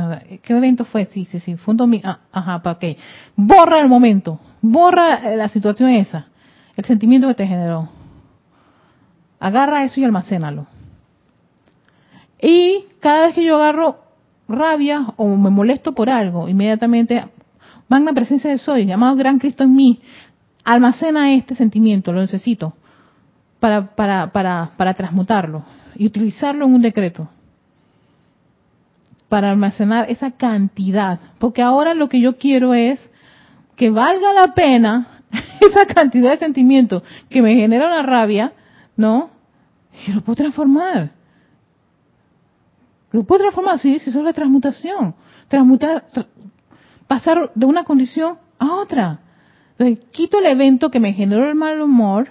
[0.42, 1.04] ¿qué evento fue?
[1.04, 2.08] Sí, sí, sí, fue un domingo.
[2.08, 2.96] Ah, ajá, ¿para qué?
[3.36, 6.26] Borra el momento, borra eh, la situación esa,
[6.76, 7.90] el sentimiento que te generó.
[9.38, 10.66] Agarra eso y almacénalo.
[12.40, 13.98] Y cada vez que yo agarro
[14.52, 17.24] rabia o me molesto por algo, inmediatamente,
[17.88, 20.00] magna presencia de soy, llamado Gran Cristo en mí,
[20.64, 22.74] almacena este sentimiento, lo necesito
[23.58, 25.64] para, para, para, para transmutarlo
[25.96, 27.28] y utilizarlo en un decreto
[29.28, 31.18] para almacenar esa cantidad.
[31.38, 33.00] Porque ahora lo que yo quiero es
[33.76, 35.22] que valga la pena
[35.60, 38.52] esa cantidad de sentimiento que me genera una rabia,
[38.96, 39.30] ¿no?
[40.06, 41.12] Y lo puedo transformar.
[43.12, 45.14] Lo puedo transformar, sí, si la transmutación.
[45.48, 46.04] Transmutar,
[47.06, 49.20] pasar de una condición a otra.
[49.76, 52.28] Entonces, quito el evento que me generó el mal humor,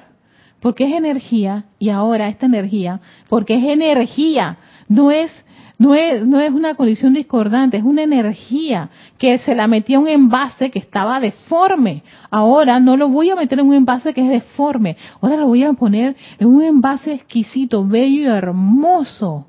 [0.59, 5.31] porque es energía, y ahora esta energía, porque es energía, no es,
[5.77, 10.07] no es, no es una condición discordante, es una energía que se la metía un
[10.07, 12.03] envase que estaba deforme.
[12.29, 15.63] Ahora no lo voy a meter en un envase que es deforme, ahora lo voy
[15.63, 19.47] a poner en un envase exquisito, bello y hermoso.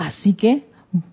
[0.00, 0.64] Así que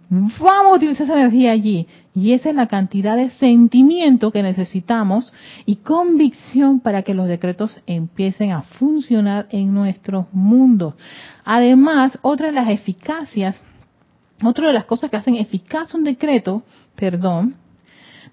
[0.09, 1.87] vamos a utilizar esa energía allí.
[2.15, 5.33] Y esa es la cantidad de sentimiento que necesitamos
[5.65, 10.93] y convicción para que los decretos empiecen a funcionar en nuestros mundos.
[11.43, 13.57] Además, otra de las eficacias
[14.43, 16.63] otra de las cosas que hacen eficaz un decreto,
[16.95, 17.55] perdón,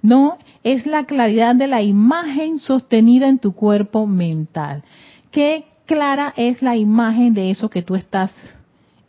[0.02, 4.84] no es la claridad de la imagen sostenida en tu cuerpo mental.
[5.30, 8.30] ¿Qué clara es la imagen de eso que tú estás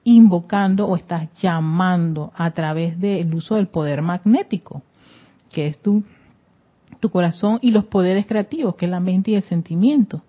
[0.06, 4.84] invocando o estás llamando a través del uso del poder magnético,
[5.52, 6.04] que es tu,
[7.00, 10.22] tu corazón y los poderes creativos, que es la mente y el sentimiento?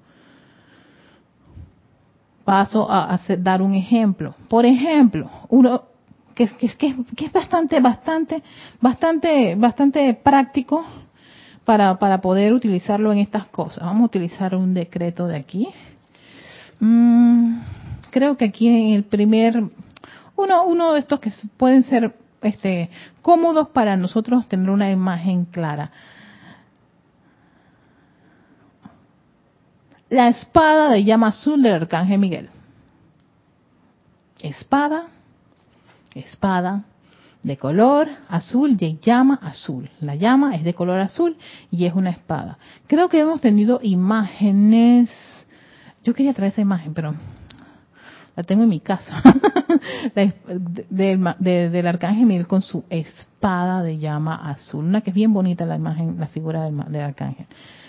[2.45, 4.35] Paso a, dar un ejemplo.
[4.49, 5.83] Por ejemplo, uno,
[6.35, 8.43] que, que, es bastante, bastante,
[8.81, 10.85] bastante, bastante práctico
[11.65, 13.85] para, para poder utilizarlo en estas cosas.
[13.85, 15.69] Vamos a utilizar un decreto de aquí.
[16.81, 17.59] Mm,
[18.11, 19.63] creo que aquí en el primer,
[20.37, 22.91] uno, uno de estos que pueden ser este,
[23.23, 25.91] cómodos para nosotros tener una imagen clara.
[30.09, 32.51] La espada de llama azul del arcángel Miguel.
[34.41, 35.09] Espada
[36.21, 36.85] espada
[37.43, 39.89] de color azul de llama azul.
[40.01, 41.37] La llama es de color azul
[41.71, 42.59] y es una espada.
[42.87, 45.11] Creo que hemos tenido imágenes.
[46.03, 47.15] Yo quería traer esa imagen, pero
[48.37, 49.23] la tengo en mi casa.
[50.15, 54.85] del arcángel Miguel con su espada de llama azul.
[54.85, 57.47] Una que es bien bonita la imagen, la figura del arcángel.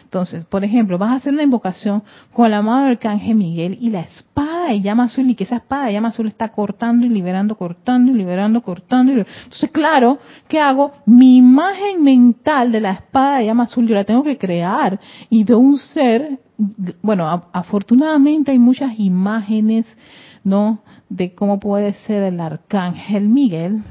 [0.08, 4.02] Entonces, por ejemplo, vas a hacer una invocación con mano del arcángel Miguel y la
[4.02, 7.58] espada de llama azul y que esa espada de llama azul está cortando y liberando,
[7.58, 9.12] cortando y liberando, cortando.
[9.12, 10.94] Y Entonces, claro, ¿qué hago?
[11.06, 14.98] Mi imagen mental de la espada de llama azul yo la tengo que crear
[15.30, 16.40] y de un ser,
[17.02, 19.86] bueno, afortunadamente hay muchas imágenes,
[20.48, 20.80] ¿no?
[21.10, 23.84] De cómo puede ser el arcángel Miguel,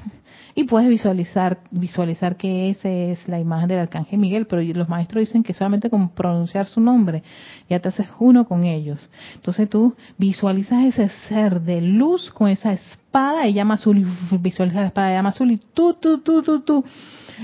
[0.59, 5.21] y puedes visualizar visualizar que esa es la imagen del arcángel Miguel, pero los maestros
[5.21, 7.23] dicen que solamente con pronunciar su nombre
[7.69, 9.11] ya te haces uno con ellos.
[9.35, 14.07] Entonces tú visualizas ese ser de luz con esa espada de llama azul
[14.41, 16.85] visualizas la espada de llama azul y tú, tú, tú, tú, tú.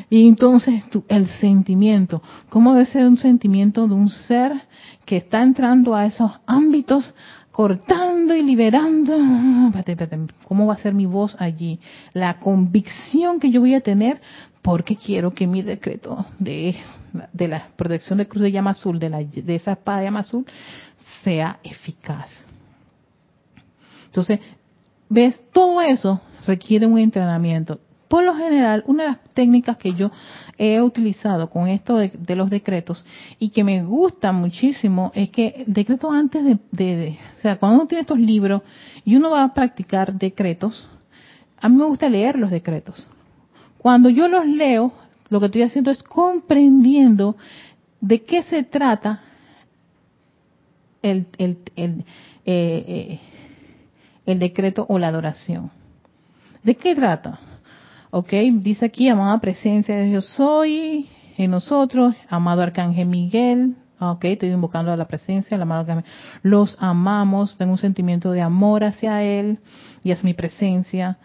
[0.08, 4.52] Y entonces tú, el sentimiento, ¿cómo debe ser un sentimiento de un ser
[5.04, 7.14] que está entrando a esos ámbitos
[7.52, 9.14] cortando y liberando.
[10.48, 11.78] ¿Cómo va a ser mi voz allí?
[12.14, 14.20] La convicción que yo voy a tener
[14.62, 16.76] porque quiero que mi decreto de,
[17.32, 20.20] de la protección de cruz de llama azul, de, la, de esa espada de llama
[20.20, 20.46] azul,
[21.22, 22.30] sea eficaz.
[24.06, 24.40] Entonces,
[25.08, 25.40] ¿ves?
[25.52, 27.80] Todo eso requiere un entrenamiento.
[28.12, 30.10] Por lo general, una de las técnicas que yo
[30.58, 33.06] he utilizado con esto de, los decretos
[33.38, 38.02] y que me gusta muchísimo es que decreto antes de, o sea, cuando uno tiene
[38.02, 38.60] estos libros
[39.06, 40.86] y uno va a practicar decretos,
[41.58, 43.08] a mí me gusta leer los decretos.
[43.78, 44.92] Cuando yo los leo,
[45.30, 47.38] lo que estoy haciendo es comprendiendo
[48.02, 49.22] de qué se trata
[51.00, 52.04] el, el, el,
[52.44, 53.20] eh, eh,
[54.26, 55.70] el decreto o la adoración.
[56.62, 57.40] ¿De qué trata?
[58.12, 58.30] ¿Ok?
[58.60, 64.92] Dice aquí, amada presencia de Dios soy en nosotros, amado Arcángel Miguel, ok, estoy invocando
[64.92, 66.04] a la presencia, el amado Arcángel,
[66.42, 69.58] los amamos, tengo un sentimiento de amor hacia Él
[70.04, 71.18] y es mi presencia.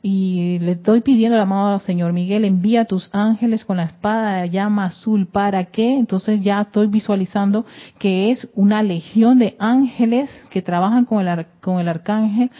[0.00, 4.50] Y le estoy pidiendo al amado Señor Miguel, envía tus ángeles con la espada de
[4.50, 5.26] llama azul.
[5.26, 5.96] ¿Para qué?
[5.96, 7.66] Entonces ya estoy visualizando
[7.98, 12.52] que es una legión de ángeles que trabajan con el, con el arcángel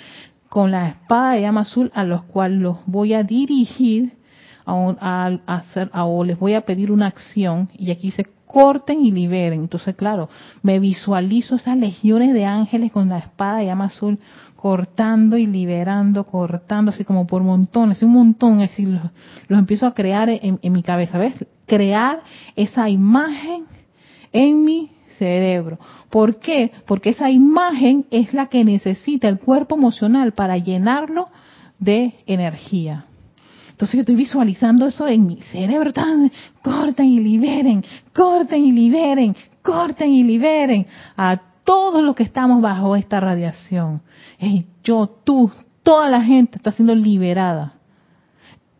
[0.48, 4.18] con la espada de llama azul a los cuales los voy a dirigir
[4.66, 9.60] a, hacer o les voy a pedir una acción y aquí se corten y liberen.
[9.60, 10.28] Entonces, claro,
[10.62, 14.18] me visualizo esas legiones de ángeles con la espada de llama azul
[14.56, 19.02] cortando y liberando, cortando, así como por montones, un montón, así los,
[19.46, 21.46] los empiezo a crear en, en mi cabeza, ¿ves?
[21.66, 22.22] Crear
[22.56, 23.66] esa imagen
[24.32, 25.78] en mi cerebro.
[26.10, 26.72] ¿Por qué?
[26.86, 31.28] Porque esa imagen es la que necesita el cuerpo emocional para llenarlo
[31.78, 33.04] de energía.
[33.70, 39.36] Entonces yo estoy visualizando eso en mi cerebro, tan, corten y liberen, corten y liberen,
[39.62, 44.00] corten y liberen a todos los que estamos bajo esta radiación.
[44.40, 45.52] Y yo, tú,
[45.84, 47.74] toda la gente está siendo liberada.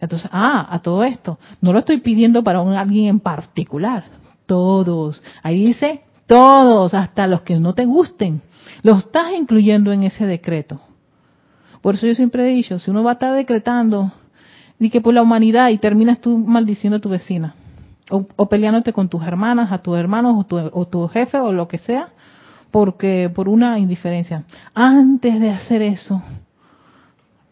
[0.01, 4.05] Entonces, ah, a todo esto, no lo estoy pidiendo para un, alguien en particular,
[4.47, 5.23] todos.
[5.43, 8.43] Ahí dice todos, hasta los que no te gusten,
[8.83, 10.81] los estás incluyendo en ese decreto.
[11.81, 14.13] Por eso yo siempre he dicho, si uno va a estar decretando
[14.79, 17.55] y que por la humanidad y terminas tú maldiciendo a tu vecina
[18.11, 21.67] o, peleándote con tus hermanas, a tus hermanos o tu, o tu jefe o lo
[21.67, 22.11] que sea,
[22.71, 24.45] porque por una indiferencia.
[24.75, 26.23] Antes de hacer eso,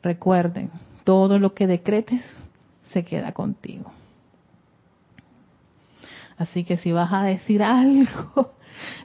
[0.03, 0.70] recuerden,
[1.05, 2.22] todo lo que decretes
[2.93, 3.91] se queda contigo.
[6.37, 8.53] Así que si vas a decir algo,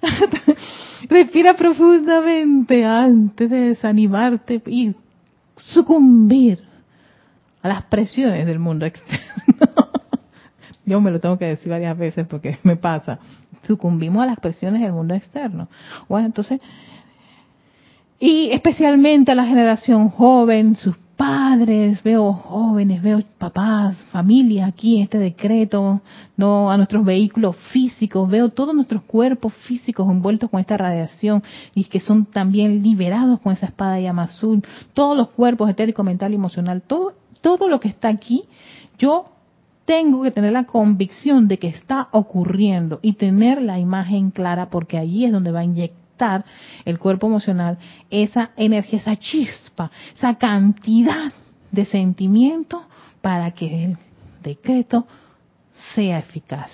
[1.10, 4.96] respira profundamente antes de desanimarte y
[5.56, 6.64] sucumbir
[7.62, 9.22] a las presiones del mundo externo.
[10.86, 13.20] Yo me lo tengo que decir varias veces porque me pasa.
[13.68, 15.70] Sucumbimos a las presiones del mundo externo.
[16.10, 16.60] Bueno, entonces,
[18.20, 25.04] y especialmente a la generación joven, sus padres, veo jóvenes, veo papás, familias aquí en
[25.04, 26.02] este decreto,
[26.36, 31.44] no a nuestros vehículos físicos, veo todos nuestros cuerpos físicos envueltos con esta radiación
[31.76, 34.64] y que son también liberados con esa espada de llama azul,
[34.94, 38.46] todos los cuerpos etérico, mental y emocional, todo todo lo que está aquí,
[38.98, 39.26] yo
[39.86, 44.98] tengo que tener la convicción de que está ocurriendo y tener la imagen clara porque
[44.98, 46.01] allí es donde va a inyectar
[46.86, 47.78] el cuerpo emocional
[48.10, 51.32] esa energía, esa chispa, esa cantidad
[51.72, 52.84] de sentimiento
[53.22, 53.98] para que el
[54.44, 55.08] decreto
[55.96, 56.72] sea eficaz.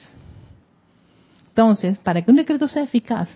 [1.50, 3.30] Entonces, para que un decreto sea eficaz,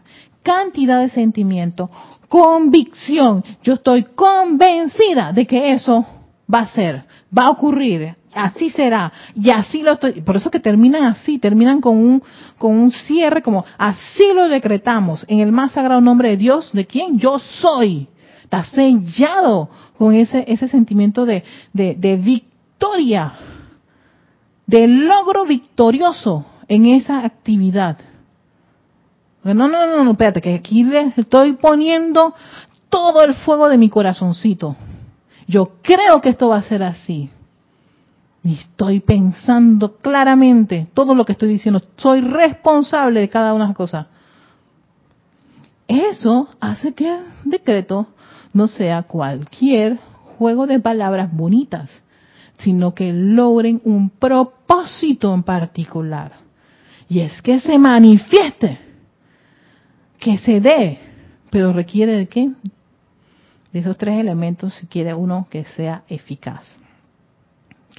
[0.44, 1.90] cantidad de sentimiento,
[2.28, 3.44] convicción.
[3.64, 6.06] Yo estoy convencida de que eso
[6.54, 7.04] va a ser,
[7.36, 11.82] va a ocurrir, así será, y así lo estoy, por eso que terminan así, terminan
[11.82, 12.24] con un,
[12.58, 16.86] con un cierre como, así lo decretamos, en el más sagrado nombre de Dios, ¿de
[16.86, 17.20] quién?
[17.20, 18.08] Yo soy.
[18.44, 23.34] Está sellado con ese, ese sentimiento de, de, de victoria,
[24.66, 27.98] de logro victorioso en esa actividad.
[29.44, 32.36] No, no, no, no, espérate, que aquí le estoy poniendo
[32.90, 34.76] todo el fuego de mi corazoncito.
[35.48, 37.30] Yo creo que esto va a ser así.
[38.44, 41.82] Y estoy pensando claramente todo lo que estoy diciendo.
[41.98, 44.08] Soy responsable de cada una de las cosas.
[45.88, 48.08] Eso hace que el decreto
[48.54, 50.00] no sea cualquier
[50.38, 51.90] juego de palabras bonitas,
[52.60, 56.34] sino que logren un propósito en particular.
[57.08, 58.80] Y es que se manifieste,
[60.18, 61.00] que se dé,
[61.50, 62.50] pero requiere de qué?
[63.72, 66.64] de esos tres elementos si quiere uno que sea eficaz,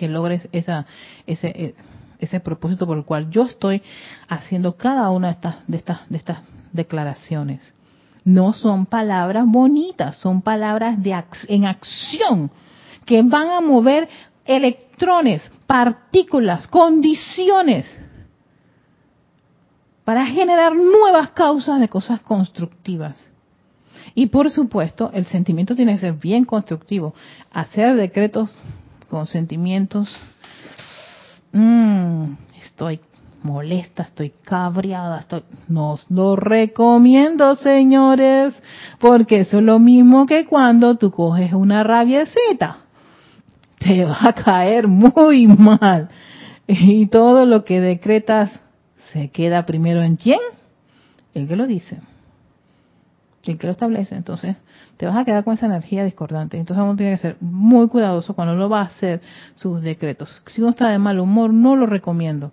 [0.03, 0.85] que logre esa,
[1.29, 1.75] ese, eh,
[2.19, 3.83] ese propósito por el cual yo estoy
[4.29, 6.39] haciendo cada una de estas, de estas, de estas
[6.73, 7.73] declaraciones.
[8.25, 11.15] No son palabras bonitas, son palabras de
[11.47, 12.51] en acción
[13.07, 14.09] que van a mover
[14.45, 17.87] electrones, partículas, condiciones
[20.03, 23.25] para generar nuevas causas de cosas constructivas.
[24.17, 27.15] Y por supuesto, el sentimiento tiene que ser bien constructivo.
[27.53, 28.53] Hacer decretos
[29.13, 30.09] con sentimientos,
[31.53, 32.33] mmm,
[32.65, 32.99] estoy
[33.43, 35.43] molesta, estoy cabreada, estoy...
[35.69, 38.55] No lo recomiendo, señores,
[38.99, 42.79] porque eso es lo mismo que cuando tú coges una rabiecita.
[43.79, 46.09] Te va a caer muy mal.
[46.67, 48.51] Y todo lo que decretas
[49.13, 50.41] se queda primero en quién?
[51.35, 52.01] El que lo dice
[53.43, 54.57] quien que lo establece, entonces
[54.97, 56.59] te vas a quedar con esa energía discordante.
[56.59, 59.21] Entonces uno tiene que ser muy cuidadoso cuando uno va a hacer
[59.55, 60.43] sus decretos.
[60.47, 62.53] Si uno está de mal humor, no lo recomiendo.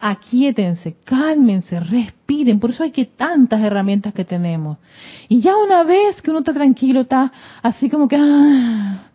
[0.00, 2.60] Aquíétense, cálmense, respiren.
[2.60, 4.78] Por eso hay que tantas herramientas que tenemos.
[5.28, 9.08] Y ya una vez que uno está tranquilo, está así como que, ah,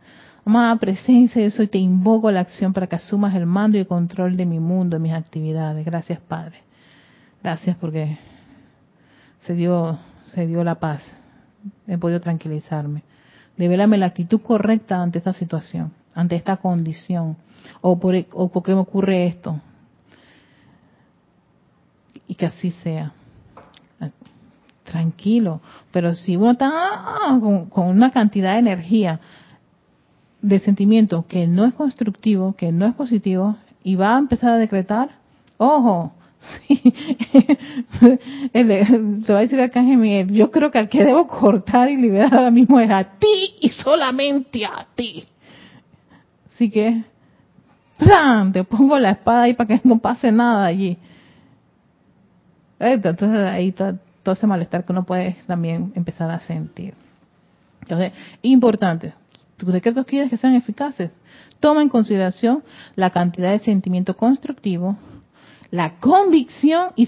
[0.46, 3.82] amada presencia, yo soy, te invoco a la acción para que asumas el mando y
[3.82, 5.86] el control de mi mundo, de mis actividades.
[5.86, 6.58] Gracias, Padre.
[7.42, 8.18] Gracias porque
[9.46, 10.00] se dio
[10.34, 11.04] se dio la paz.
[11.88, 13.04] He podido tranquilizarme.
[13.58, 17.38] Develame la actitud correcta ante esta situación, ante esta condición,
[17.82, 19.60] o por, o qué me ocurre esto.
[22.28, 23.14] Y que así sea.
[24.84, 25.62] Tranquilo.
[25.92, 29.20] Pero si uno está ah, con, con una cantidad de energía,
[30.42, 34.58] de sentimiento que no es constructivo, que no es positivo, y va a empezar a
[34.58, 35.12] decretar,
[35.58, 36.14] ojo,
[36.44, 36.82] Sí,
[38.52, 42.34] te va a decir Arcángel Miguel, yo creo que al que debo cortar y liberar
[42.34, 45.26] ahora mismo es a ti y solamente a ti.
[46.50, 47.04] Así que,
[47.98, 48.52] ¡plan!
[48.52, 50.98] te pongo la espada ahí para que no pase nada allí.
[52.80, 56.94] Entonces ahí está todo ese malestar que uno puede también empezar a sentir.
[57.82, 59.14] Entonces, importante,
[59.58, 61.12] tus decretos quieres que sean eficaces.
[61.60, 62.64] Toma en consideración
[62.96, 64.98] la cantidad de sentimiento constructivo,
[65.74, 67.08] la convicción y,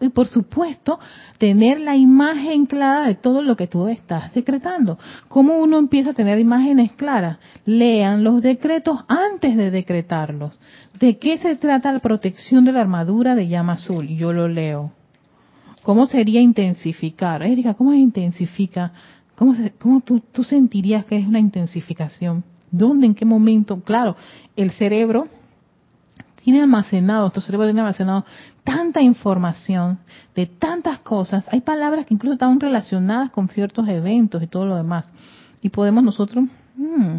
[0.00, 0.98] y, por supuesto
[1.36, 4.98] tener la imagen clara de todo lo que tú estás decretando.
[5.28, 7.36] ¿Cómo uno empieza a tener imágenes claras?
[7.66, 10.58] Lean los decretos antes de decretarlos.
[10.98, 14.08] ¿De qué se trata la protección de la armadura de llama azul?
[14.08, 14.90] Yo lo leo.
[15.82, 17.42] ¿Cómo sería intensificar?
[17.42, 18.90] Erika, ¿cómo se intensifica?
[19.36, 22.42] ¿Cómo, cómo tú, tú sentirías que es una intensificación?
[22.70, 23.06] ¿Dónde?
[23.06, 23.78] ¿En qué momento?
[23.82, 24.16] Claro,
[24.56, 25.28] el cerebro
[26.42, 28.24] tiene almacenado, nuestro cerebro tiene almacenado
[28.64, 29.98] tanta información
[30.34, 31.46] de tantas cosas.
[31.50, 35.12] Hay palabras que incluso están relacionadas con ciertos eventos y todo lo demás.
[35.60, 36.44] Y podemos nosotros,
[36.76, 37.16] hmm,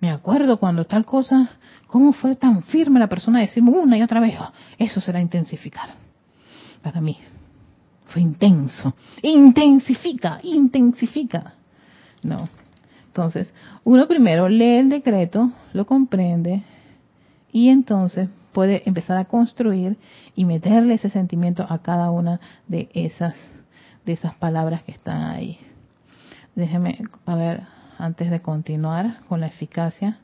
[0.00, 1.50] me acuerdo cuando tal cosa,
[1.86, 5.20] cómo fue tan firme la persona de decirme una y otra vez, oh, eso será
[5.20, 5.90] intensificar.
[6.82, 7.16] Para mí,
[8.06, 8.94] fue intenso.
[9.22, 11.54] Intensifica, intensifica.
[12.22, 12.48] No.
[13.06, 13.52] Entonces,
[13.84, 16.64] uno primero lee el decreto, lo comprende,
[17.54, 19.96] y entonces puede empezar a construir
[20.34, 23.36] y meterle ese sentimiento a cada una de esas
[24.04, 25.58] de esas palabras que están ahí.
[26.56, 27.62] Déjeme a ver
[27.96, 30.18] antes de continuar con la eficacia.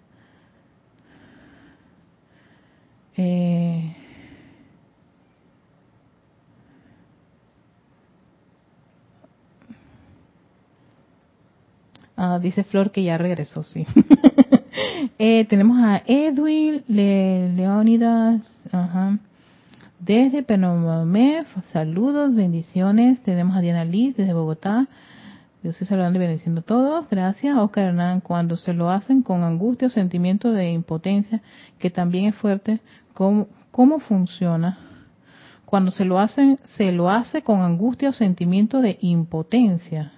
[3.16, 3.96] Eh,
[12.16, 13.86] ah, dice Flor que ya regresó, sí.
[15.18, 18.40] Eh, tenemos a Edwin Leónidas,
[19.98, 23.20] desde Penomé, saludos, bendiciones.
[23.22, 24.88] Tenemos a Diana Liz desde Bogotá.
[25.62, 27.08] Yo estoy saludando y bendiciendo a todos.
[27.10, 27.56] Gracias.
[27.58, 31.42] Oscar Hernán, cuando se lo hacen con angustia o sentimiento de impotencia,
[31.78, 32.80] que también es fuerte,
[33.12, 34.78] ¿cómo, cómo funciona?
[35.66, 40.12] Cuando se lo hacen, se lo hace con angustia o sentimiento de impotencia,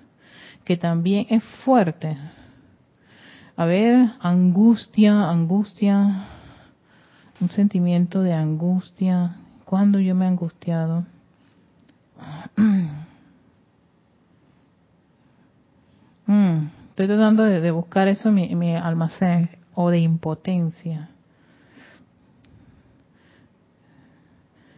[0.65, 2.17] que también es fuerte.
[3.57, 6.27] A ver, angustia, angustia,
[7.41, 9.37] un sentimiento de angustia.
[9.65, 11.05] ¿Cuándo yo me he angustiado?
[16.25, 21.11] Mm, estoy tratando de, buscar eso en mi, almacén o de impotencia.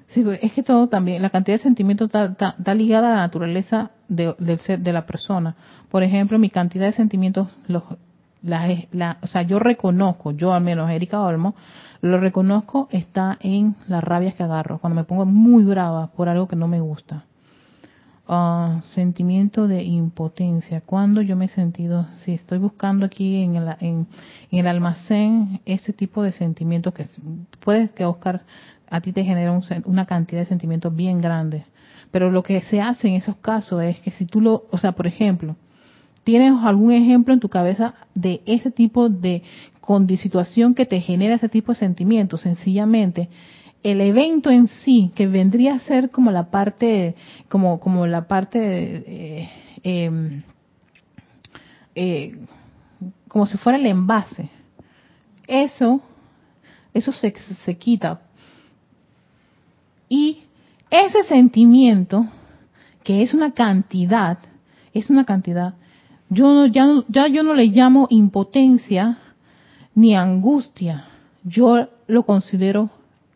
[0.06, 4.34] Sí, es que todo también, la cantidad de sentimientos está, ligada a la naturaleza de,
[4.38, 5.54] del ser, de la persona.
[5.90, 7.84] Por ejemplo, mi cantidad de sentimientos los,
[8.44, 11.54] la, o sea, yo reconozco, yo al menos Erika Olmo,
[12.02, 16.46] lo reconozco, está en las rabias que agarro, cuando me pongo muy brava por algo
[16.46, 17.24] que no me gusta.
[18.26, 20.80] Uh, sentimiento de impotencia.
[20.80, 24.06] Cuando yo me he sentido, si estoy buscando aquí en el, en,
[24.50, 27.06] el almacén ese tipo de sentimientos que
[27.60, 28.42] puedes que Oscar
[28.88, 31.64] a ti te genera una cantidad de sentimientos bien grandes.
[32.10, 34.92] Pero lo que se hace en esos casos es que si tú lo, o sea,
[34.92, 35.56] por ejemplo,
[36.24, 39.42] ¿Tienes algún ejemplo en tu cabeza de ese tipo de,
[40.16, 42.40] situación que te genera ese tipo de sentimientos?
[42.40, 43.28] Sencillamente,
[43.82, 47.14] el evento en sí, que vendría a ser como la parte,
[47.50, 49.50] como, como la parte, eh,
[49.82, 50.42] em,
[51.94, 52.38] eh,
[53.28, 54.48] como si fuera el envase.
[55.46, 56.00] Eso,
[56.94, 57.34] eso se,
[57.66, 58.22] se quita.
[60.08, 60.44] Y
[60.88, 62.26] ese sentimiento,
[63.02, 64.38] que es una cantidad,
[64.94, 65.74] es una cantidad,
[66.34, 69.18] yo ya, ya yo no le llamo impotencia
[69.94, 71.06] ni angustia,
[71.44, 72.90] yo lo considero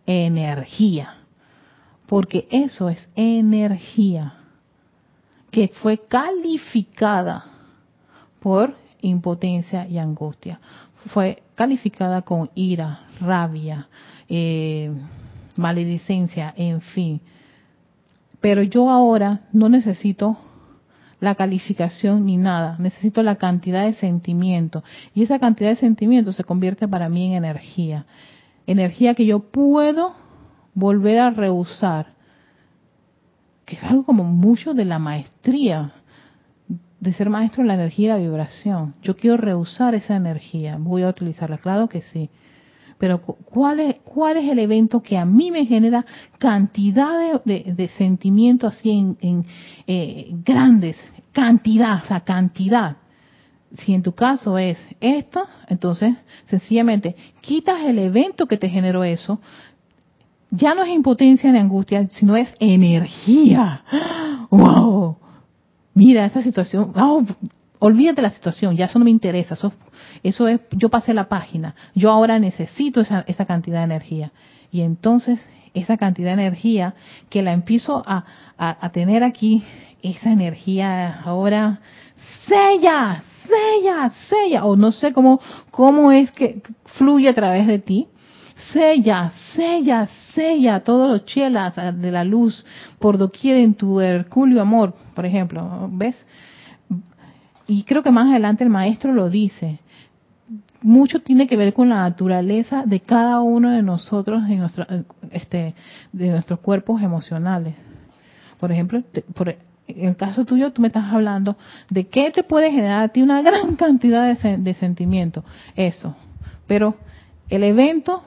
[0.07, 1.15] energía,
[2.07, 4.35] porque eso es energía
[5.51, 7.45] que fue calificada
[8.41, 10.61] por impotencia y angustia.
[11.07, 13.89] Fue calificada con ira, rabia,
[14.29, 14.93] eh,
[15.57, 17.21] maledicencia, en fin.
[18.41, 20.37] Pero yo ahora no necesito
[21.21, 22.77] la calificación ni nada.
[22.79, 24.85] Necesito la cantidad de sentimiento.
[25.15, 28.07] Y esa cantidad de sentimiento se convierte para mí en energía.
[28.67, 30.15] Energía que yo puedo
[30.75, 32.15] volver a rehusar.
[33.65, 35.93] Que es algo como mucho de la maestría.
[37.01, 38.95] De ser maestro en la energía y la vibración.
[39.03, 40.77] Yo quiero rehusar esa energía.
[40.79, 41.59] Voy a utilizarla.
[41.59, 42.31] Claro que sí
[42.99, 46.05] pero ¿cuál es, cuál es el evento que a mí me genera
[46.39, 48.91] cantidad de, sentimientos así
[49.21, 49.45] en,
[49.87, 50.97] eh, grandes,
[51.33, 52.97] cantidad, o sea, cantidad?
[53.77, 56.15] Si en tu caso es esto, entonces
[56.47, 59.41] sencillamente quitas el evento que te generó eso,
[60.51, 63.85] ya no es impotencia ni angustia, sino es energía.
[64.51, 65.19] ¡Wow!
[65.95, 67.25] Mira, esa situación, oh,
[67.79, 69.73] olvídate la situación, ya eso no me interesa, eso
[70.23, 74.33] eso es, yo pasé la página, yo ahora necesito esa, esa cantidad de energía.
[74.71, 75.41] Y entonces
[75.75, 76.95] esa cantidad de energía
[77.31, 78.25] que la empiezo a,
[78.57, 79.63] a, tener aquí,
[80.03, 81.81] esa energía ahora
[82.47, 88.09] sella, sella, sella, o no sé cómo, cómo es que fluye a través de ti,
[88.73, 92.67] sella, sella, sella todos los chelas de la luz
[92.99, 96.17] por doquier en tu Herculio amor, por ejemplo, ¿ves?
[97.69, 99.79] Y creo que más adelante el maestro lo dice.
[100.81, 104.87] Mucho tiene que ver con la naturaleza de cada uno de nosotros, en nuestro,
[105.31, 105.75] este,
[106.13, 107.75] de nuestros cuerpos emocionales.
[108.59, 109.03] Por ejemplo,
[109.35, 111.59] por, en el caso tuyo, tú me estás hablando
[111.91, 115.45] de qué te puede generar a ti una gran cantidad de, de sentimientos.
[115.77, 116.17] Eso.
[116.67, 116.97] Pero
[117.51, 118.23] el evento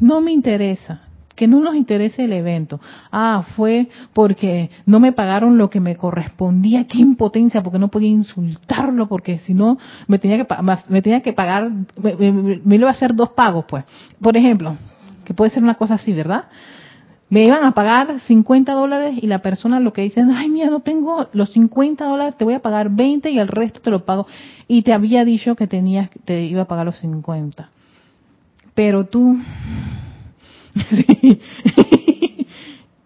[0.00, 1.05] no me interesa.
[1.36, 2.80] Que no nos interese el evento.
[3.12, 6.88] Ah, fue porque no me pagaron lo que me correspondía.
[6.88, 9.78] Qué impotencia, porque no podía insultarlo, porque si no
[10.08, 10.56] me tenía que,
[10.88, 11.70] me tenía que pagar,
[12.02, 12.32] me,
[12.64, 13.84] me iba a hacer dos pagos, pues.
[14.20, 14.76] Por ejemplo,
[15.24, 16.46] que puede ser una cosa así, ¿verdad?
[17.28, 20.80] me iban a pagar 50 dólares y la persona lo que dice, ay, mira, no
[20.80, 24.26] tengo los 50 dólares, te voy a pagar 20 y el resto te lo pago.
[24.68, 27.68] Y te había dicho que tenías, te iba a pagar los 50.
[28.74, 29.38] Pero tú,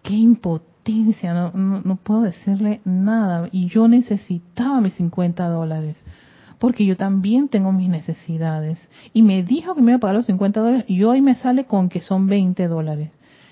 [0.03, 3.49] qué impotencia, no, no, no puedo decirle nada.
[3.51, 5.97] Y yo necesitaba mis 50 dólares
[6.61, 8.87] porque yo también tengo mis necesidades.
[9.13, 11.65] Y me dijo que me iba a pagar los 50 dólares y hoy me sale
[11.65, 13.09] con que son 20 dólares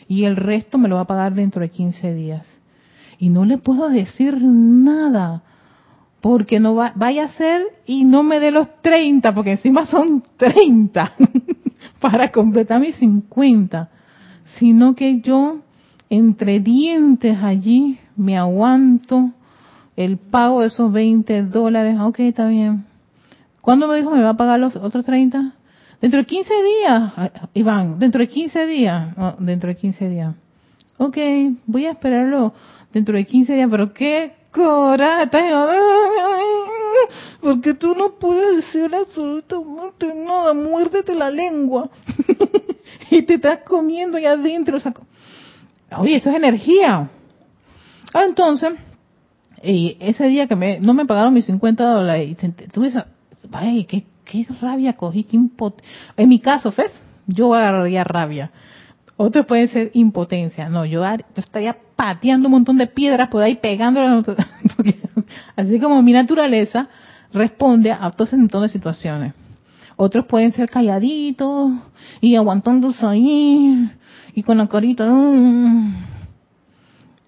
[0.09, 2.47] y el resto me lo va a pagar dentro de 15 días.
[3.19, 5.43] Y no le puedo decir nada,
[6.19, 10.23] porque no va, vaya a ser y no me dé los 30, porque encima son
[10.37, 11.13] 30
[12.01, 13.89] para completar mis 50,
[14.57, 15.59] sino que yo
[16.09, 19.31] entre dientes allí me aguanto
[19.95, 21.97] el pago de esos 20 dólares.
[21.99, 22.85] Ok, está bien.
[23.61, 25.53] ¿Cuándo me dijo me va a pagar los otros 30?
[26.01, 27.13] Dentro de 15 días,
[27.53, 30.33] Iván, dentro de 15 días, dentro de 15 días.
[30.97, 31.17] Ok,
[31.65, 32.53] voy a esperarlo
[32.93, 35.29] dentro de 15 días, pero qué coraje,
[37.41, 41.89] porque tú no puedes decir absolutamente nada, muérdete la lengua
[43.11, 44.77] y te estás comiendo allá adentro.
[45.97, 47.09] Oye, eso es energía.
[48.13, 48.73] Ah, entonces,
[49.61, 53.03] ese día que me, no me pagaron mis 50 dólares, y tú dices,
[53.51, 55.37] ay, qué qué rabia cogí, qué
[56.17, 56.91] En mi caso, ¿ves?
[57.25, 58.51] Yo agarraría rabia.
[59.17, 60.69] Otros pueden ser impotencia.
[60.69, 61.03] No, yo,
[61.35, 64.07] estaría pateando un montón de piedras por ahí pegándole.
[65.57, 66.87] Así como mi naturaleza
[67.33, 69.33] responde a todo ese montón de situaciones.
[69.97, 71.73] Otros pueden ser calladitos
[72.21, 73.91] y aguantándose ahí
[74.33, 75.05] y con la carita.
[75.11, 75.93] Mm,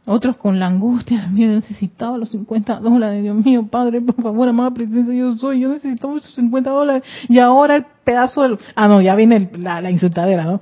[0.05, 4.71] otros con la angustia, mira, necesitaba los 50 dólares, Dios mío, Padre, por favor, amada
[4.71, 7.03] presencia, yo soy, yo necesitaba esos 50 dólares.
[7.27, 10.61] Y ahora el pedazo del, ah no, ya viene la, la insultadera, ¿no?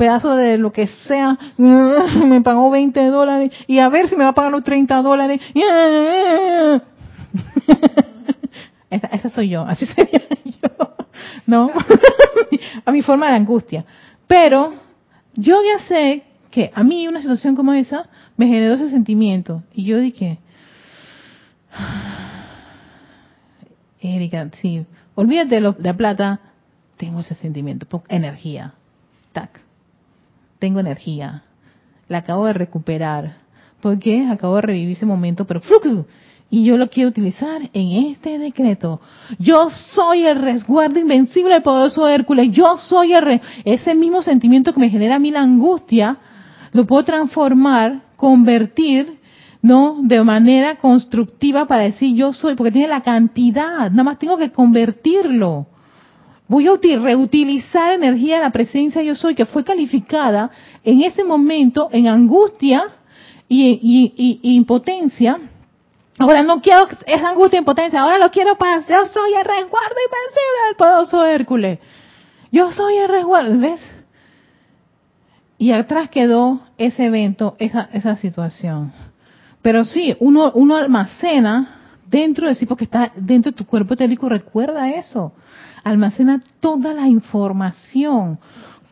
[0.00, 4.30] Pedazo de lo que sea, me pagó 20 dólares y a ver si me va
[4.30, 5.42] a pagar los 30 dólares.
[8.88, 10.94] esa, esa soy yo, así sería yo,
[11.44, 11.70] ¿no?
[12.86, 13.84] a mi forma de angustia.
[14.26, 14.72] Pero
[15.34, 19.64] yo ya sé que a mí una situación como esa me generó ese sentimiento.
[19.74, 20.38] Y yo dije,
[24.00, 26.40] Erika, sí, olvídate de, la plata,
[26.96, 28.72] tengo ese sentimiento, energía,
[29.34, 29.60] tac,
[30.60, 31.42] tengo energía,
[32.08, 33.38] la acabo de recuperar,
[33.80, 35.60] porque acabo de revivir ese momento, pero
[36.52, 39.00] y yo lo quiero utilizar en este decreto.
[39.38, 42.50] Yo soy el resguardo invencible del poderoso Hércules.
[42.50, 46.18] Yo soy el ese mismo sentimiento que me genera a mí la angustia,
[46.72, 49.18] lo puedo transformar convertir,
[49.62, 49.98] ¿no?
[50.02, 54.50] De manera constructiva para decir yo soy, porque tiene la cantidad, nada más tengo que
[54.50, 55.66] convertirlo.
[56.50, 60.50] Voy a reutilizar energía de la presencia yo soy, que fue calificada
[60.82, 62.88] en ese momento en angustia
[63.48, 65.38] y, impotencia.
[66.18, 69.94] Ahora no quiero esa angustia e impotencia, ahora lo quiero para, yo soy el resguardo
[70.08, 71.78] invencible del poderoso Hércules.
[72.50, 73.80] Yo soy el resguardo, ¿ves?
[75.56, 78.92] Y atrás quedó ese evento, esa, esa situación.
[79.62, 81.76] Pero sí, uno, uno almacena
[82.08, 85.32] dentro de sí, porque está dentro de tu cuerpo etérico, recuerda eso.
[85.84, 88.38] Almacena toda la información,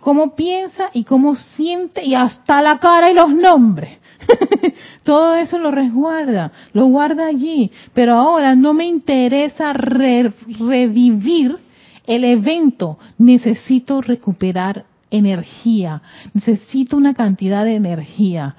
[0.00, 3.98] cómo piensa y cómo siente y hasta la cara y los nombres.
[5.04, 7.70] Todo eso lo resguarda, lo guarda allí.
[7.94, 11.58] Pero ahora no me interesa revivir
[12.06, 18.56] el evento, necesito recuperar energía, necesito una cantidad de energía.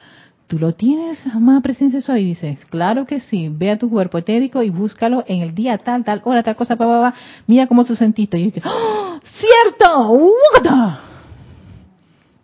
[0.50, 2.26] ¿Tú lo tienes, amada presencia soy?
[2.26, 6.04] Dices, claro que sí, ve a tu cuerpo etérico y búscalo en el día tal,
[6.04, 7.14] tal, hora, tal cosa, pa, pa,
[7.46, 8.40] mira cómo tú sentiste.
[8.40, 10.34] Y yo dije, ¡Oh, ¡cierto!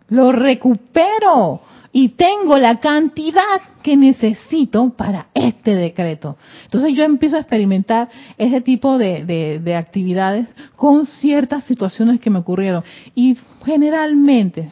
[0.08, 1.62] Lo recupero.
[1.90, 6.36] y tengo la cantidad que necesito para este decreto.
[6.62, 9.24] Entonces yo empiezo a experimentar ese tipo de,
[9.60, 12.84] de, actividades con ciertas situaciones que me ocurrieron.
[13.16, 14.70] Y generalmente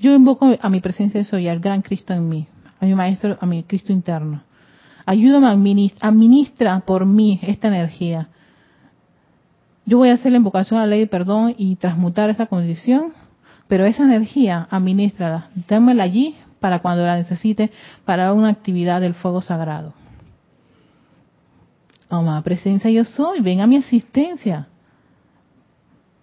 [0.00, 2.48] yo invoco a mi presencia soy, al gran Cristo en mí,
[2.80, 4.42] a mi maestro, a mi Cristo interno.
[5.06, 8.28] Ayúdame, administra, administra por mí esta energía.
[9.86, 13.12] Yo voy a hacer la invocación a la ley de perdón y transmutar esa condición
[13.70, 17.70] pero esa energía, administrala, démela allí para cuando la necesite
[18.04, 19.94] para una actividad del fuego sagrado.
[22.08, 24.66] Amada presencia yo soy, ven a mi asistencia.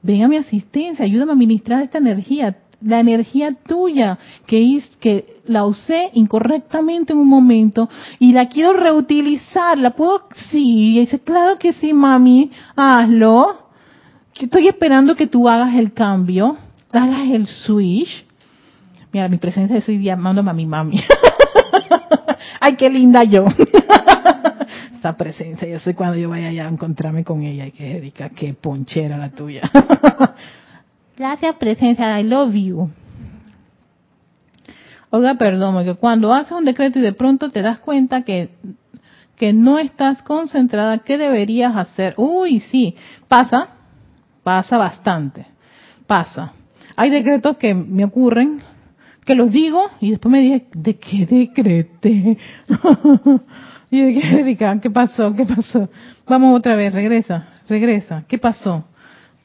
[0.02, 5.66] Ven a mi asistencia, ayúdame a administrar esta energía, la energía tuya que, que la
[5.66, 9.78] usé incorrectamente en un momento y la quiero reutilizar.
[9.78, 10.28] ¿La puedo?
[10.52, 10.96] Sí.
[10.96, 13.68] Y dice, claro que sí, mami, hazlo.
[14.40, 16.58] Estoy esperando que tú hagas el cambio
[16.92, 18.26] hagas el switch.
[19.12, 21.02] Mira, mi presencia estoy llamándome a mi mami.
[22.60, 23.46] Ay, qué linda yo.
[24.98, 27.66] Esa presencia, yo sé cuando yo vaya a encontrarme con ella.
[27.66, 29.62] Ay, qué Erika, qué ponchera la tuya.
[31.18, 32.92] Gracias, presencia, I love you.
[35.10, 38.52] Oiga, perdón, porque cuando haces un decreto y de pronto te das cuenta que,
[39.36, 42.14] que no estás concentrada, ¿qué deberías hacer?
[42.18, 42.96] Uy, sí,
[43.28, 43.70] pasa,
[44.44, 45.48] pasa bastante,
[46.06, 46.54] pasa.
[46.96, 48.62] Hay decretos que me ocurren,
[49.26, 52.38] que los digo y después me dije, ¿de qué decrete?
[53.90, 55.34] y dije, ¿qué pasó?
[55.36, 55.90] ¿Qué pasó?
[56.28, 58.24] Vamos otra vez, regresa, regresa.
[58.28, 58.86] ¿Qué pasó?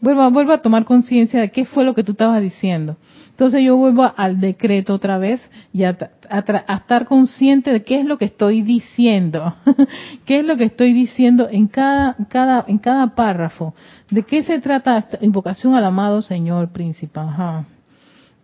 [0.02, 2.96] Vuelvo, vuelvo a tomar conciencia de qué fue lo que tú estabas diciendo.
[3.30, 5.40] Entonces yo vuelvo al decreto otra vez
[5.72, 5.96] y a,
[6.28, 9.54] a, estar consciente de qué es lo que estoy diciendo,
[10.26, 13.74] qué es lo que estoy diciendo en cada, cada, en cada párrafo.
[14.10, 17.20] ¿De qué se trata esta invocación al amado Señor Príncipe?
[17.20, 17.64] Ajá.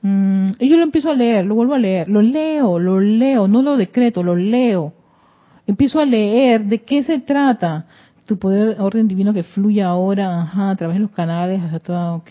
[0.02, 3.48] Mm, y yo lo empiezo a leer, lo vuelvo a leer, lo leo, lo leo,
[3.48, 4.92] no lo decreto, lo leo.
[5.66, 7.86] Empiezo a leer de qué se trata
[8.28, 12.16] tu poder, orden divino que fluye ahora ajá, a través de los canales, hasta todo,
[12.16, 12.30] ok.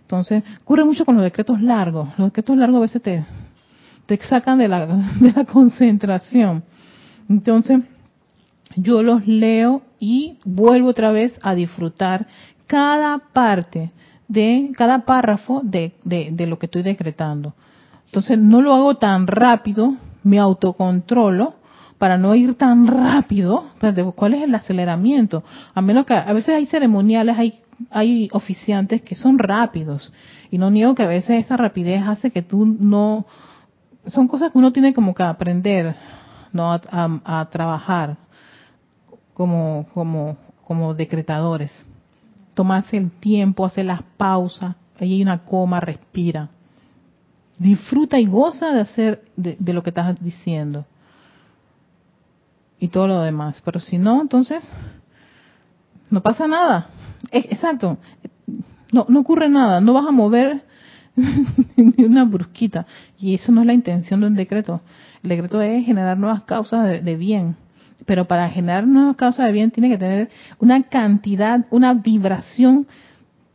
[0.00, 2.08] Entonces, ocurre mucho con los decretos largos.
[2.16, 3.26] Los decretos largos a veces te,
[4.06, 4.86] te sacan de la,
[5.20, 6.62] de la concentración.
[7.28, 7.80] Entonces,
[8.76, 12.28] yo los leo y vuelvo otra vez a disfrutar
[12.66, 13.90] cada parte
[14.28, 17.54] de cada párrafo de, de, lo que estoy decretando.
[18.06, 21.54] Entonces no lo hago tan rápido, me autocontrolo
[21.98, 23.66] para no ir tan rápido.
[24.14, 25.42] ¿Cuál es el aceleramiento?
[25.74, 27.54] A menos que a veces hay ceremoniales, hay,
[27.90, 30.12] hay oficiantes que son rápidos.
[30.50, 33.26] Y no niego que a veces esa rapidez hace que tú no...
[34.06, 35.96] Son cosas que uno tiene como que aprender
[36.52, 38.16] no a trabajar
[39.38, 41.72] como, como, como decretadores.
[42.54, 46.48] Tomarse el tiempo, hacer las pausas, ahí hay una coma, respira.
[47.56, 50.84] Disfruta y goza de hacer de, lo que estás diciendo.
[52.80, 53.60] Y todo lo demás.
[53.64, 54.68] Pero si no, entonces
[56.10, 56.88] no pasa nada.
[57.30, 57.98] Exacto.
[58.92, 59.80] No, no ocurre nada.
[59.80, 60.62] No vas a mover
[61.76, 62.86] ni una brusquita.
[63.18, 64.80] Y eso no es la intención de un decreto.
[65.22, 67.56] El decreto es generar nuevas causas de bien
[68.06, 72.86] pero para generar una causa de bien tiene que tener una cantidad, una vibración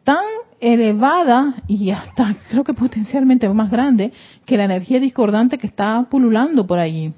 [0.03, 0.24] tan
[0.59, 4.11] elevada y hasta creo que potencialmente más grande
[4.45, 7.13] que la energía discordante que está pululando por allí.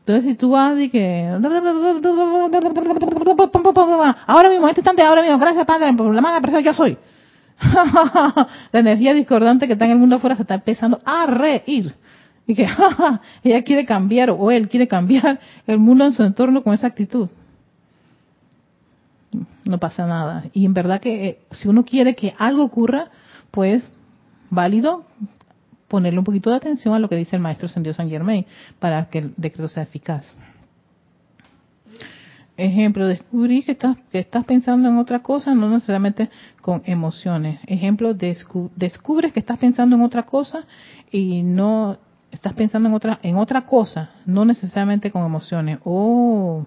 [0.00, 1.28] Entonces si tú vas y que
[4.26, 6.96] ahora mismo, este instante, ahora mismo, gracias Padre por la mala persona yo soy.
[8.72, 11.94] la energía discordante que está en el mundo afuera se está empezando a reír
[12.46, 12.66] y que
[13.44, 17.28] ella quiere cambiar o él quiere cambiar el mundo en su entorno con esa actitud.
[19.64, 20.44] No pasa nada.
[20.52, 23.10] Y en verdad que eh, si uno quiere que algo ocurra,
[23.50, 23.88] pues
[24.48, 25.04] válido
[25.90, 28.46] ponerle un poquito de atención a lo que dice el maestro Sendido San Germain
[28.78, 30.34] para que el decreto sea eficaz.
[32.56, 36.30] Ejemplo, descubrí que estás, que estás pensando en otra cosa, no necesariamente
[36.62, 37.58] con emociones.
[37.66, 40.64] Ejemplo, descubres que estás pensando en otra cosa
[41.10, 41.98] y no
[42.30, 45.78] estás pensando en otra, en otra cosa, no necesariamente con emociones.
[45.84, 46.66] Oh,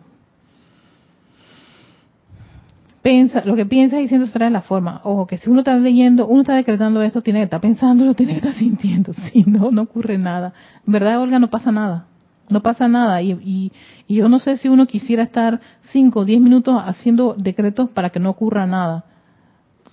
[3.03, 5.01] Pensa, lo que piensas diciendo se trae la forma.
[5.03, 8.13] Ojo, que si uno está leyendo, uno está decretando esto, tiene que estar pensando, lo
[8.15, 9.13] tiene que estar sintiendo.
[9.31, 10.53] Si no, no ocurre nada.
[10.87, 12.07] En verdad, Olga, no pasa nada.
[12.49, 13.21] No pasa nada.
[13.21, 13.71] Y,
[14.07, 18.09] y, yo no sé si uno quisiera estar 5 o 10 minutos haciendo decretos para
[18.09, 19.05] que no ocurra nada.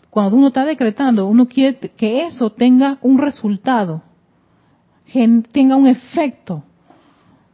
[0.08, 4.02] Cuando uno está decretando, uno quiere que eso tenga un resultado
[5.52, 6.62] tenga un efecto.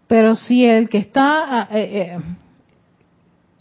[0.06, 2.18] Pero si el que está ah, eh,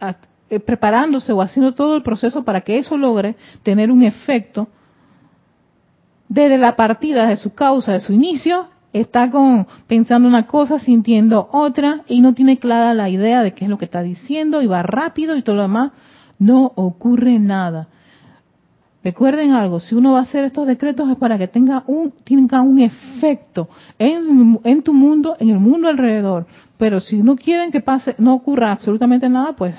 [0.02, 0.14] eh,
[0.56, 4.68] eh, preparándose o haciendo todo el proceso para que eso logre tener un efecto,
[6.28, 11.50] desde la partida de su causa, de su inicio, está con pensando una cosa, sintiendo
[11.52, 14.68] otra y no tiene clara la idea de qué es lo que está diciendo y
[14.68, 15.92] va rápido y todo lo demás,
[16.40, 17.88] no ocurre nada.
[19.04, 22.62] Recuerden algo, si uno va a hacer estos decretos es para que tenga un, tenga
[22.62, 26.48] un efecto en, en tu mundo, en el mundo alrededor.
[26.78, 29.76] Pero si no quieren que pase, no ocurra absolutamente nada, pues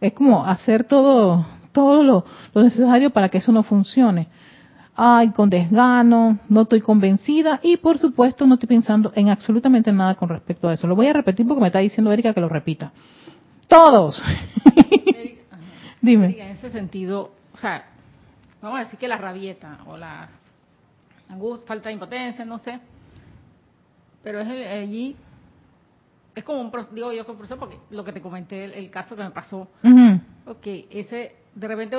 [0.00, 2.24] es como hacer todo, todo lo,
[2.54, 4.28] necesario para que eso no funcione
[4.96, 10.14] ay, con desgano, no estoy convencida y por supuesto no estoy pensando en absolutamente nada
[10.14, 10.86] con respecto a eso.
[10.86, 12.92] Lo voy a repetir porque me está diciendo Erika que lo repita.
[13.68, 14.22] Todos.
[16.00, 16.26] Dime.
[16.26, 17.84] en ese sentido, o sea,
[18.62, 20.28] vamos a decir que la rabieta o la
[21.28, 22.78] angustia, falta de impotencia, no sé,
[24.22, 25.16] pero es allí
[26.36, 29.24] es como un digo yo como profesor porque lo que te comenté el, caso que
[29.24, 29.68] me pasó
[30.46, 31.96] ok ese de repente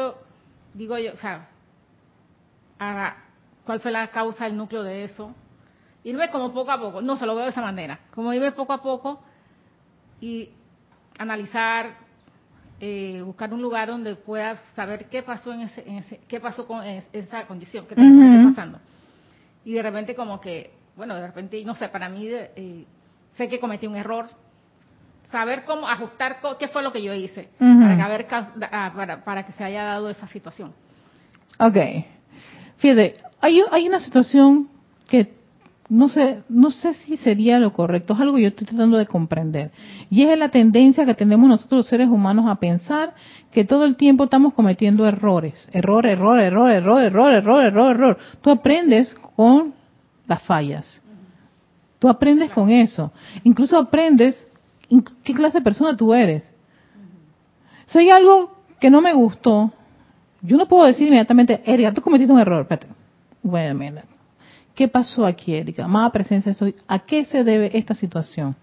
[0.74, 1.50] digo yo o sea
[3.66, 5.34] cuál fue la causa, el núcleo de eso.
[6.04, 8.72] Irme como poco a poco, no se lo veo de esa manera, como irme poco
[8.72, 9.20] a poco
[10.22, 10.50] y
[11.18, 11.98] analizar,
[12.80, 17.46] eh, buscar un lugar donde puedas saber qué pasó en ese, qué pasó con esa
[17.46, 18.80] condición, qué está pasando.
[19.66, 22.86] Y de repente como que, bueno, de repente, no sé, para mí eh,
[23.38, 24.28] sé que cometí un error,
[25.32, 28.36] saber cómo ajustar qué fue lo que yo hice para, que
[28.72, 30.74] ah, para, para que se haya dado esa situación.
[31.60, 32.06] Okay.
[32.78, 34.70] Fíjate, hay, hay una situación
[35.10, 35.36] que
[35.90, 39.06] no sé, no sé si sería lo correcto, es algo que yo estoy tratando de
[39.06, 39.72] comprender.
[40.10, 43.14] Y es la tendencia que tenemos nosotros los seres humanos a pensar
[43.52, 45.70] que todo el tiempo estamos cometiendo errores.
[45.72, 48.18] Error, error, error, error, error, error, error, error.
[48.42, 49.74] Tú aprendes con
[50.28, 51.02] las fallas.
[52.00, 53.12] Tú aprendes con eso.
[53.44, 54.48] Incluso aprendes
[55.24, 56.52] qué clase de persona tú eres.
[57.88, 59.72] Si hay algo que no me gustó,
[60.42, 62.62] yo no puedo decir inmediatamente, Erika, tú cometiste un error.
[62.62, 62.88] Espérate.
[63.42, 64.02] Bueno,
[64.76, 65.88] ¿Qué pasó aquí, Erika?
[65.88, 66.76] Más presencia estoy.
[66.88, 68.56] ¿A qué se debe esta situación?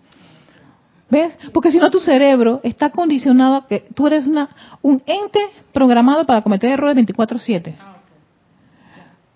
[1.10, 1.36] ¿Ves?
[1.52, 4.48] Porque si no tu cerebro está condicionado a que tú eres una,
[4.82, 5.40] un ente
[5.72, 7.74] programado para cometer errores 24/7.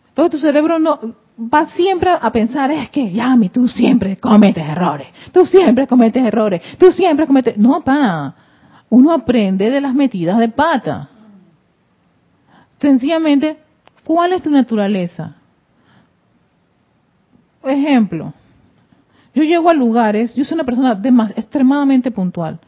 [0.09, 5.09] Entonces tu cerebro no va siempre a pensar, es que Yami, tú siempre cometes errores,
[5.33, 7.57] tú siempre cometes errores, tú siempre cometes...
[7.57, 8.35] No, pa,
[8.91, 11.09] uno aprende de las metidas de pata.
[12.81, 13.59] Sencillamente,
[14.05, 15.37] ¿cuál es tu naturaleza?
[17.63, 18.33] Ejemplo,
[19.35, 21.01] yo llego a lugares, yo soy una persona
[21.37, 22.59] extremadamente puntual,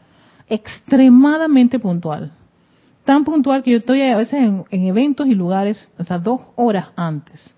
[0.47, 2.31] extremadamente puntual.
[3.03, 7.55] Tan puntual que yo estoy a veces en, eventos y lugares hasta dos horas antes.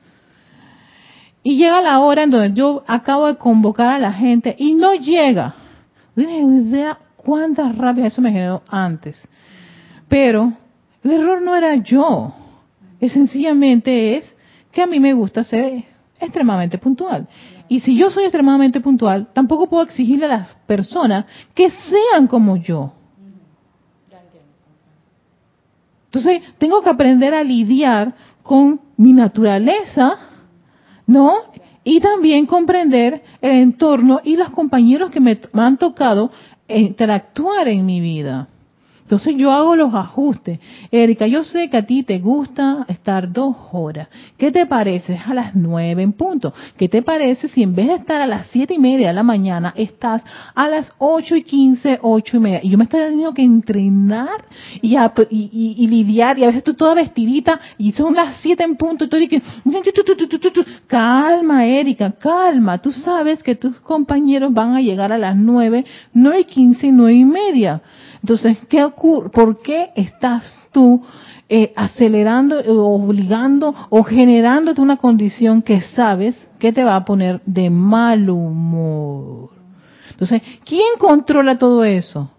[1.44, 4.94] Y llega la hora en donde yo acabo de convocar a la gente y no
[4.94, 5.56] llega.
[6.16, 9.22] No idea cuántas rabia eso me generó antes.
[10.08, 10.54] Pero
[11.04, 12.34] el error no era yo
[13.10, 14.36] sencillamente es
[14.72, 15.84] que a mí me gusta ser
[16.20, 17.28] extremadamente puntual.
[17.68, 22.58] Y si yo soy extremadamente puntual, tampoco puedo exigirle a las personas que sean como
[22.58, 22.94] yo.
[26.06, 28.14] Entonces, tengo que aprender a lidiar
[28.44, 30.18] con mi naturaleza,
[31.08, 31.36] ¿no?
[31.84, 36.32] Y también comprender el entorno y los compañeros que me han tocado
[36.68, 38.48] interactuar en mi vida.
[39.04, 40.60] Entonces yo hago los ajustes.
[40.90, 44.08] Erika, yo sé que a ti te gusta estar dos horas.
[44.38, 45.20] ¿Qué te parece?
[45.26, 46.54] A las nueve en punto.
[46.78, 49.24] ¿Qué te parece si en vez de estar a las siete y media de la
[49.24, 50.24] mañana estás
[50.56, 52.62] a las ocho y quince, ocho y media?
[52.64, 54.46] Y yo me estoy teniendo que entrenar
[54.82, 54.96] y,
[55.30, 59.08] y, lidiar y a veces estoy toda vestidita y son las siete en punto y
[59.08, 59.42] estoy que
[60.88, 62.78] calma Erika, calma.
[62.78, 66.92] Tú sabes que tus compañeros van a llegar a las nueve, nueve y quince y
[66.92, 67.82] nueve y media.
[68.24, 69.30] Entonces, ¿qué ocurre?
[69.30, 71.04] ¿por qué estás tú
[71.50, 77.70] eh, acelerando, obligando o generándote una condición que sabes que te va a poner de
[77.70, 79.50] mal humor?
[80.10, 82.32] Entonces, ¿quién controla todo eso?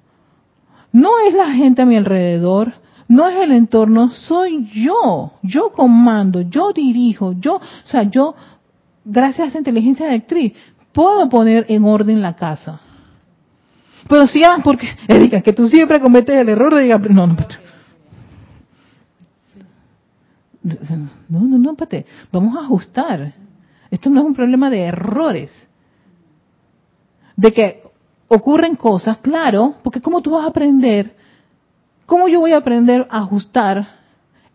[0.91, 2.73] No es la gente a mi alrededor,
[3.07, 5.33] no es el entorno, soy yo.
[5.43, 8.35] Yo comando, yo dirijo, yo, o sea, yo,
[9.05, 10.55] gracias a esa inteligencia electriz,
[10.95, 12.81] puedo poner en orden la casa.
[14.09, 17.35] Pero si ya, porque, Erika, que tú siempre cometes el error de diga, no, no,
[21.29, 23.33] no, no, no, pate, vamos a ajustar.
[23.91, 25.69] Esto no es un problema de errores.
[27.37, 27.83] De que
[28.29, 31.17] ocurren cosas, claro, porque ¿cómo tú vas a aprender?
[32.07, 33.89] ¿Cómo yo voy a aprender a ajustar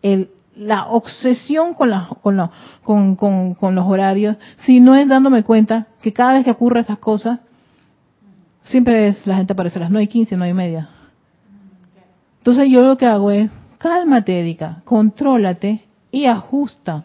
[0.02, 2.50] el, la obsesión con, la, con, la,
[2.82, 7.40] con los horarios si no es dándome cuenta que cada vez que ocurren esas cosas,
[8.62, 10.88] Siempre es, la gente aparece a las 9 y 15, 9 y media.
[12.38, 17.04] Entonces yo lo que hago es, cálmate, Erika, contrólate y ajusta.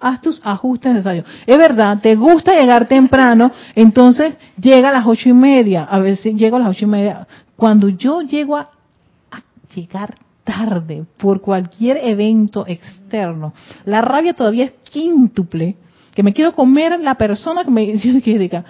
[0.00, 1.26] haz tus ajustes necesarios.
[1.46, 6.34] Es verdad, te gusta llegar temprano, entonces llega a las ocho y media, a veces
[6.34, 7.26] llego a las ocho y media.
[7.56, 8.70] Cuando yo llego a,
[9.74, 13.54] llegar tarde por cualquier evento externo,
[13.86, 15.76] la rabia todavía es quíntuple,
[16.14, 18.64] que me quiero comer la persona que me dice que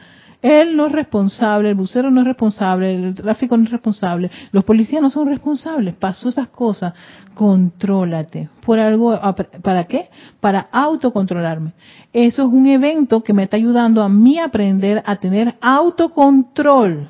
[0.45, 4.63] él no es responsable, el bucero no es responsable, el tráfico no es responsable, los
[4.63, 5.97] policías no son responsables.
[5.97, 6.93] Pasó esas cosas.
[7.33, 8.51] Contrólate.
[8.63, 9.19] ¿Por algo?
[9.63, 10.11] ¿Para qué?
[10.41, 11.73] Para autocontrolarme.
[12.13, 17.09] Eso es un evento que me está ayudando a mí aprender a tener autocontrol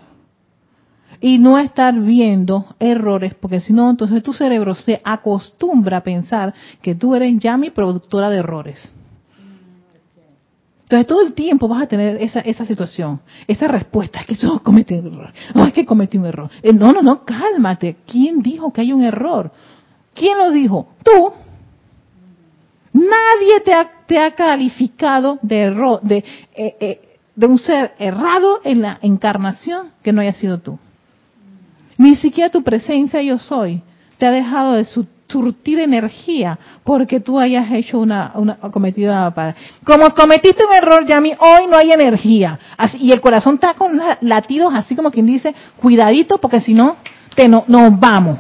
[1.21, 6.55] y no estar viendo errores, porque si no, entonces tu cerebro se acostumbra a pensar
[6.81, 8.93] que tú eres ya mi productora de errores.
[10.95, 14.61] Entonces todo el tiempo vas a tener esa, esa situación, esa respuesta, es que yo
[14.63, 16.51] cometí un error, no, es que cometí un error.
[16.63, 17.97] Eh, no, no, no, cálmate.
[18.07, 19.51] ¿Quién dijo que hay un error?
[20.15, 20.89] ¿Quién lo dijo?
[21.03, 21.33] Tú.
[22.93, 26.19] Nadie te ha, te ha calificado de error, de,
[26.55, 30.79] eh, eh, de un ser errado en la encarnación que no haya sido tú.
[31.99, 33.83] Ni siquiera tu presencia yo soy
[34.19, 39.57] te ha dejado de su, surtir energía porque tú hayas hecho una, una cometida para.
[39.85, 42.57] Como cometiste un error, Yami, hoy no hay energía.
[42.77, 46.99] Así, y el corazón está con latidos así como quien dice, cuidadito porque si no,
[47.35, 48.39] te no, nos vamos.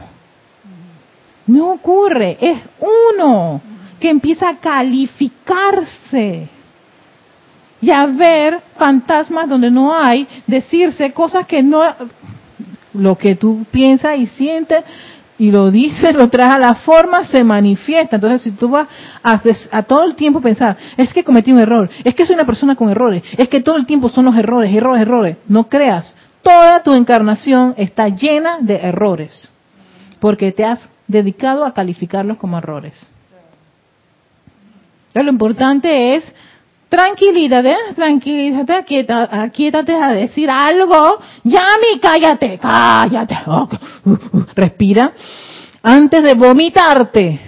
[1.49, 3.61] No ocurre, es uno
[3.99, 6.49] que empieza a calificarse
[7.81, 11.83] y a ver fantasmas donde no hay, decirse cosas que no,
[12.95, 14.85] lo que tú piensas y sientes
[15.39, 18.16] y lo dice, lo trae a la forma, se manifiesta.
[18.16, 18.89] Entonces, si tú vas
[19.22, 22.76] a, todo el tiempo pensar, es que cometí un error, es que soy una persona
[22.76, 26.12] con errores, es que todo el tiempo son los errores, errores, errores, no creas.
[26.43, 29.51] Toda tu encarnación está llena de errores,
[30.20, 33.11] porque te has dedicado a calificarlos como errores.
[35.12, 36.24] Pero lo importante es
[36.95, 37.77] tranquilidad, ¿eh?
[37.97, 38.73] tranquilízate,
[39.13, 41.19] aquíétate, a decir algo.
[41.43, 43.37] Yami, cállate, cállate.
[43.47, 43.67] Uh,
[44.55, 45.13] respira.
[45.83, 47.41] Antes de vomitarte.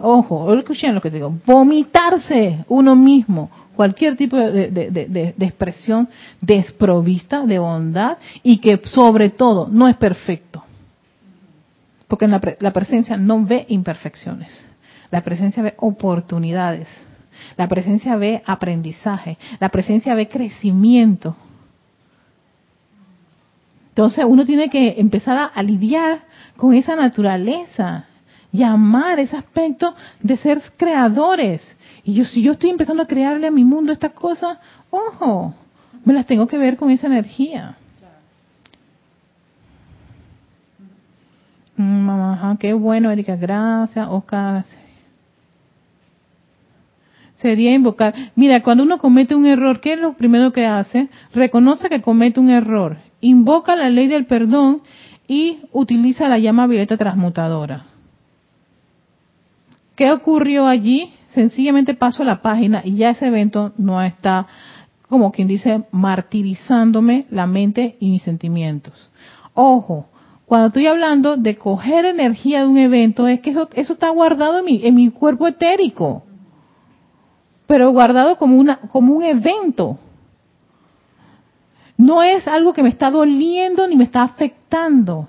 [0.00, 1.34] Ojo, escuchen lo que digo.
[1.44, 3.50] Vomitarse uno mismo.
[3.76, 6.08] Cualquier tipo de, expresión
[6.40, 10.64] desprovista de bondad y que sobre todo no es perfecto.
[12.08, 14.66] Porque la presencia no ve imperfecciones.
[15.10, 16.88] La presencia ve oportunidades
[17.60, 21.36] la presencia ve aprendizaje, la presencia ve crecimiento.
[23.90, 26.22] Entonces uno tiene que empezar a, lidiar
[26.56, 28.06] con esa naturaleza
[28.50, 31.60] y amar ese aspecto de ser creadores.
[32.02, 34.56] Y yo, si yo estoy empezando a crearle a mi mundo estas cosas,
[34.88, 35.52] ojo,
[36.02, 37.76] me las tengo que ver con esa energía.
[41.76, 44.08] Mm, qué bueno, Erika, gracias.
[44.08, 44.64] Oscar,
[47.40, 48.14] sería invocar.
[48.36, 51.08] Mira, cuando uno comete un error, ¿qué es lo primero que hace?
[51.34, 54.82] Reconoce que comete un error, invoca la ley del perdón
[55.26, 57.86] y utiliza la llama violeta transmutadora.
[59.96, 61.12] ¿Qué ocurrió allí?
[61.28, 64.46] Sencillamente paso la página y ya ese evento no está,
[65.08, 69.10] como quien dice, martirizándome la mente y mis sentimientos.
[69.54, 70.06] Ojo,
[70.46, 74.58] cuando estoy hablando de coger energía de un evento, es que eso, eso está guardado
[74.58, 76.24] en mi, en mi cuerpo etérico
[77.70, 79.96] pero guardado como, una, como un evento.
[81.96, 85.28] No es algo que me está doliendo ni me está afectando.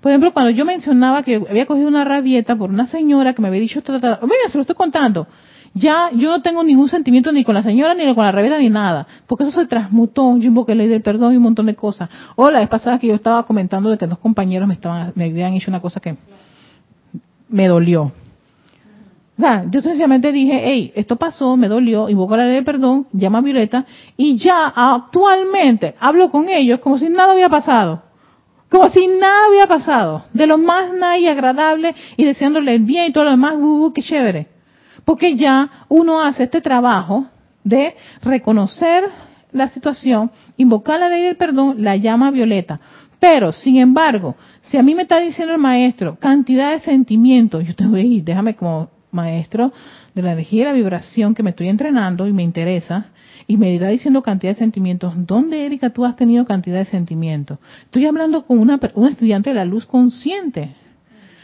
[0.00, 3.48] Por ejemplo, cuando yo mencionaba que había cogido una rabieta por una señora que me
[3.48, 5.26] había dicho, mira, se lo estoy contando.
[5.74, 8.70] Ya yo no tengo ningún sentimiento ni con la señora, ni con la rabieta, ni
[8.70, 9.06] nada.
[9.26, 10.38] Porque eso se transmutó.
[10.38, 12.08] Yo invoqué ley del perdón y un montón de cosas.
[12.36, 15.26] O la vez pasada que yo estaba comentando de que dos compañeros me, estaban, me
[15.26, 16.16] habían hecho una cosa que
[17.50, 18.12] me dolió.
[19.42, 23.38] Sea, yo sencillamente dije, hey, esto pasó, me dolió, invoco la ley de perdón, llama
[23.38, 23.84] a Violeta,
[24.16, 28.04] y ya actualmente hablo con ellos como si nada había pasado.
[28.70, 30.26] Como si nada había pasado.
[30.32, 33.86] De lo más nice y agradable y deseándole el bien y todo lo demás, uh,
[33.86, 34.46] uh, qué chévere.
[35.04, 37.26] Porque ya uno hace este trabajo
[37.64, 39.02] de reconocer
[39.50, 42.78] la situación, invocar la ley del perdón, la llama violeta.
[43.18, 47.74] Pero, sin embargo, si a mí me está diciendo el maestro cantidad de sentimientos, yo
[47.74, 49.72] te voy a ir, déjame como maestro
[50.14, 53.06] de la energía y la vibración que me estoy entrenando y me interesa,
[53.46, 55.12] y me irá diciendo cantidad de sentimientos.
[55.16, 57.58] ¿Dónde, Erika, tú has tenido cantidad de sentimientos?
[57.84, 60.74] Estoy hablando con una, un estudiante de la luz consciente.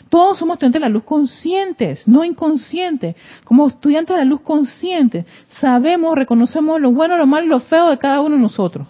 [0.08, 3.14] Todos somos estudiantes de la luz conscientes, no inconscientes.
[3.44, 5.26] Como estudiantes de la luz consciente,
[5.60, 8.86] sabemos, reconocemos lo bueno, lo malo y lo feo de cada uno de nosotros.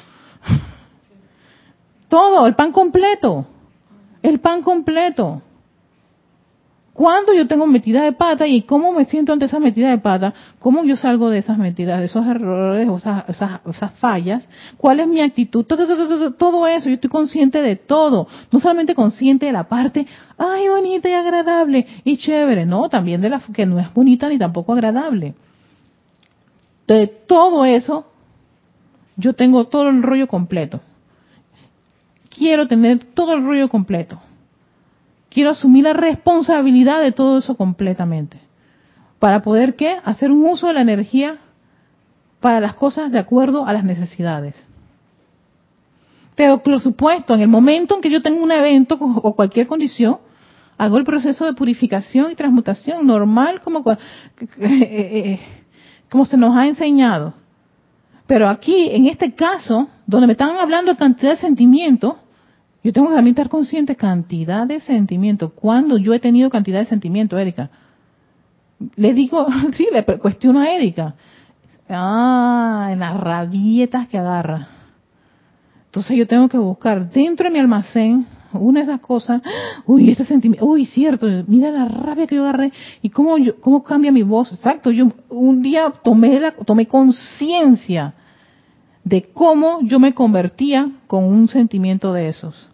[2.08, 3.46] Todo, el pan completo.
[4.22, 5.42] El pan completo.
[6.98, 10.34] Cuando yo tengo metida de pata y cómo me siento ante esa metida de pata,
[10.58, 14.44] cómo yo salgo de esas metidas, de esos errores, esas, esas, esas fallas,
[14.76, 19.52] cuál es mi actitud, todo, eso, yo estoy consciente de todo, no solamente consciente de
[19.52, 23.94] la parte, ay, bonita y agradable y chévere, no, también de la que no es
[23.94, 25.34] bonita ni tampoco agradable.
[26.88, 28.06] De todo eso,
[29.16, 30.80] yo tengo todo el rollo completo.
[32.28, 34.20] Quiero tener todo el rollo completo
[35.30, 38.38] quiero asumir la responsabilidad de todo eso completamente.
[39.18, 39.96] Para poder, ¿qué?
[40.04, 41.38] Hacer un uso de la energía
[42.40, 44.54] para las cosas de acuerdo a las necesidades.
[46.36, 50.18] Pero, por supuesto, en el momento en que yo tengo un evento o cualquier condición,
[50.76, 53.98] hago el proceso de purificación y transmutación normal como, eh,
[54.60, 55.40] eh, eh,
[56.08, 57.34] como se nos ha enseñado.
[58.28, 62.14] Pero aquí, en este caso, donde me están hablando de cantidad de sentimientos,
[62.82, 65.52] yo tengo que también estar consciente cantidad de sentimientos.
[65.52, 67.70] ¿Cuándo yo he tenido cantidad de sentimientos, Erika?
[68.96, 71.14] Le digo, sí, le cuestiono a Erika.
[71.88, 74.68] Ah, en las rabietas que agarra.
[75.86, 79.42] Entonces yo tengo que buscar dentro de mi almacén una de esas cosas.
[79.86, 80.64] Uy, ese sentimiento.
[80.64, 81.26] Uy, cierto.
[81.46, 82.72] Mira la rabia que yo agarré
[83.02, 84.52] y cómo yo, cómo cambia mi voz.
[84.52, 84.90] Exacto.
[84.90, 88.14] Yo un día tomé la, tomé conciencia
[89.08, 92.68] de cómo yo me convertía con un sentimiento de esos.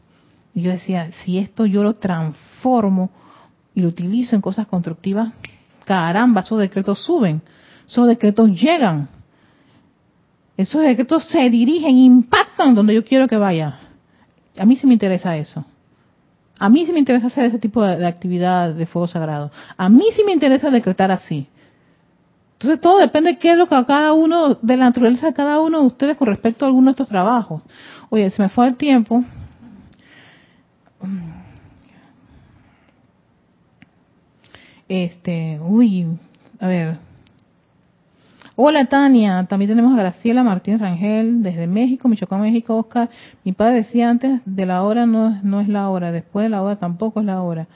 [0.52, 3.10] Y yo decía, si esto yo lo transformo
[3.74, 5.32] y lo utilizo en cosas constructivas,
[5.84, 7.40] caramba, esos decretos suben,
[7.86, 9.08] esos decretos llegan,
[10.56, 13.78] esos decretos se dirigen, impactan donde yo quiero que vaya.
[14.56, 15.64] A mí sí me interesa eso.
[16.58, 19.52] A mí sí me interesa hacer ese tipo de, actividad de fuego sagrado.
[19.76, 21.46] A mí sí me interesa decretar así.
[22.64, 25.34] Entonces todo depende de qué es lo que a cada uno, de la naturaleza de
[25.34, 27.62] cada uno de ustedes con respecto a alguno de estos trabajos.
[28.08, 29.22] Oye, se me fue el tiempo.
[34.88, 36.06] Este, uy,
[36.58, 36.96] a ver.
[38.56, 43.10] Hola Tania, también tenemos a Graciela Martínez Rangel desde México, Michoacán, México, Oscar.
[43.44, 46.62] Mi padre decía antes de la hora no, no es la hora, después de la
[46.62, 47.66] hora tampoco es la hora.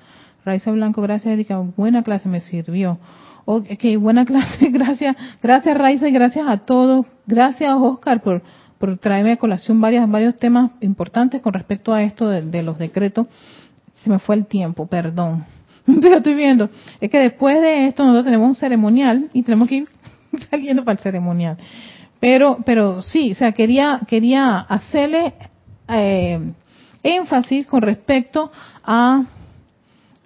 [0.49, 2.99] Raiza Blanco, gracias Erika, buena clase me sirvió.
[3.45, 7.05] Ok, buena clase, gracias, gracias Raiza y gracias a todos.
[7.27, 8.43] Gracias Oscar por,
[8.79, 13.27] por traerme a colación varias, varios temas importantes con respecto a esto de, los decretos.
[14.03, 15.45] Se me fue el tiempo, perdón.
[15.87, 16.71] Yo estoy viendo.
[16.99, 19.89] Es que después de esto nosotros tenemos un ceremonial y tenemos que ir
[20.51, 21.59] saliendo para el ceremonial.
[22.21, 25.35] Pero, pero sí, o sea, quería, quería hacerle
[25.89, 26.41] eh,
[27.03, 28.51] énfasis con respecto
[28.83, 29.25] a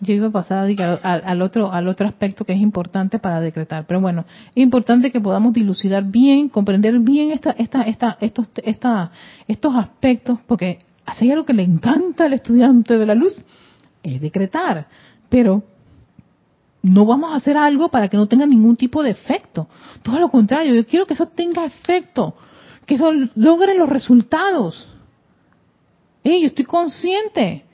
[0.03, 0.69] yo iba a pasar
[1.03, 3.87] al, otro al otro aspecto que es importante para decretar.
[3.87, 4.25] Pero bueno
[4.55, 9.13] es importante que podamos dilucidar bien comprender bien esta esta esta estos esta,
[9.49, 13.35] estos aspectos porque así algo que le encanta al estudiante de la luz
[14.03, 14.89] es decretar.
[15.29, 15.63] Pero
[16.83, 19.69] no vamos a hacer algo para que no tenga ningún tipo de efecto.
[20.03, 22.35] Todo lo contrario yo quiero que eso tenga efecto
[22.87, 24.89] que eso logre los resultados.
[26.25, 27.65] Y yo estoy consciente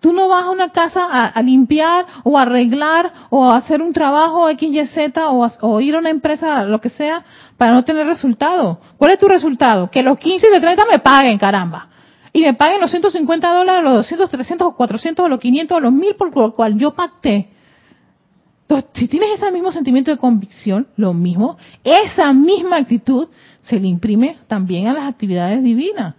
[0.00, 3.92] Tú no vas a una casa a, limpiar o a arreglar o a hacer un
[3.92, 7.24] trabajo X, Y, Z o, o ir a una empresa, lo que sea,
[7.56, 8.80] para no tener resultado.
[8.96, 9.90] ¿Cuál es tu resultado?
[9.90, 11.88] Que los 15 y los 30 me paguen, caramba.
[12.32, 15.80] Y me paguen los 150 dólares, los 200, 300 o 400 o los 500 o
[15.80, 17.50] los 1000 por lo cual yo pacté.
[18.62, 23.28] Entonces, si tienes ese mismo sentimiento de convicción, lo mismo, esa misma actitud
[23.62, 26.14] se le imprime también a las actividades divinas.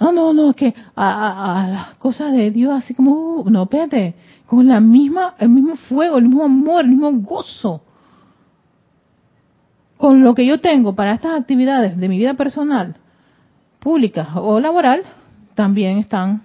[0.00, 4.14] No, no, no, que a, las cosas de Dios, así como, uh, no, espérate,
[4.46, 7.82] con la misma, el mismo fuego, el mismo amor, el mismo gozo.
[9.96, 12.96] Con lo que yo tengo para estas actividades de mi vida personal,
[13.80, 15.02] pública o laboral,
[15.54, 16.42] también están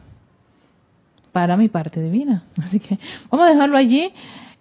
[1.31, 2.43] para mi parte divina.
[2.63, 2.97] Así que
[3.29, 4.11] vamos a dejarlo allí.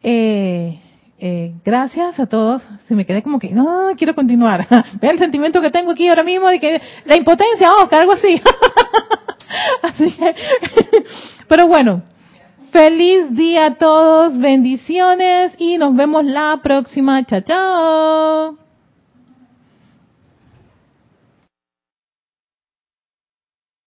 [0.02, 0.78] Eh,
[1.24, 2.64] eh, gracias a todos.
[2.88, 4.66] Se me quedé como que, no, quiero continuar.
[5.00, 8.42] Ve el sentimiento que tengo aquí ahora mismo de que la impotencia, oh, algo así.
[9.82, 10.34] así que,
[11.46, 12.02] pero bueno,
[12.72, 17.24] feliz día a todos, bendiciones y nos vemos la próxima.
[17.24, 18.71] Chao, chao.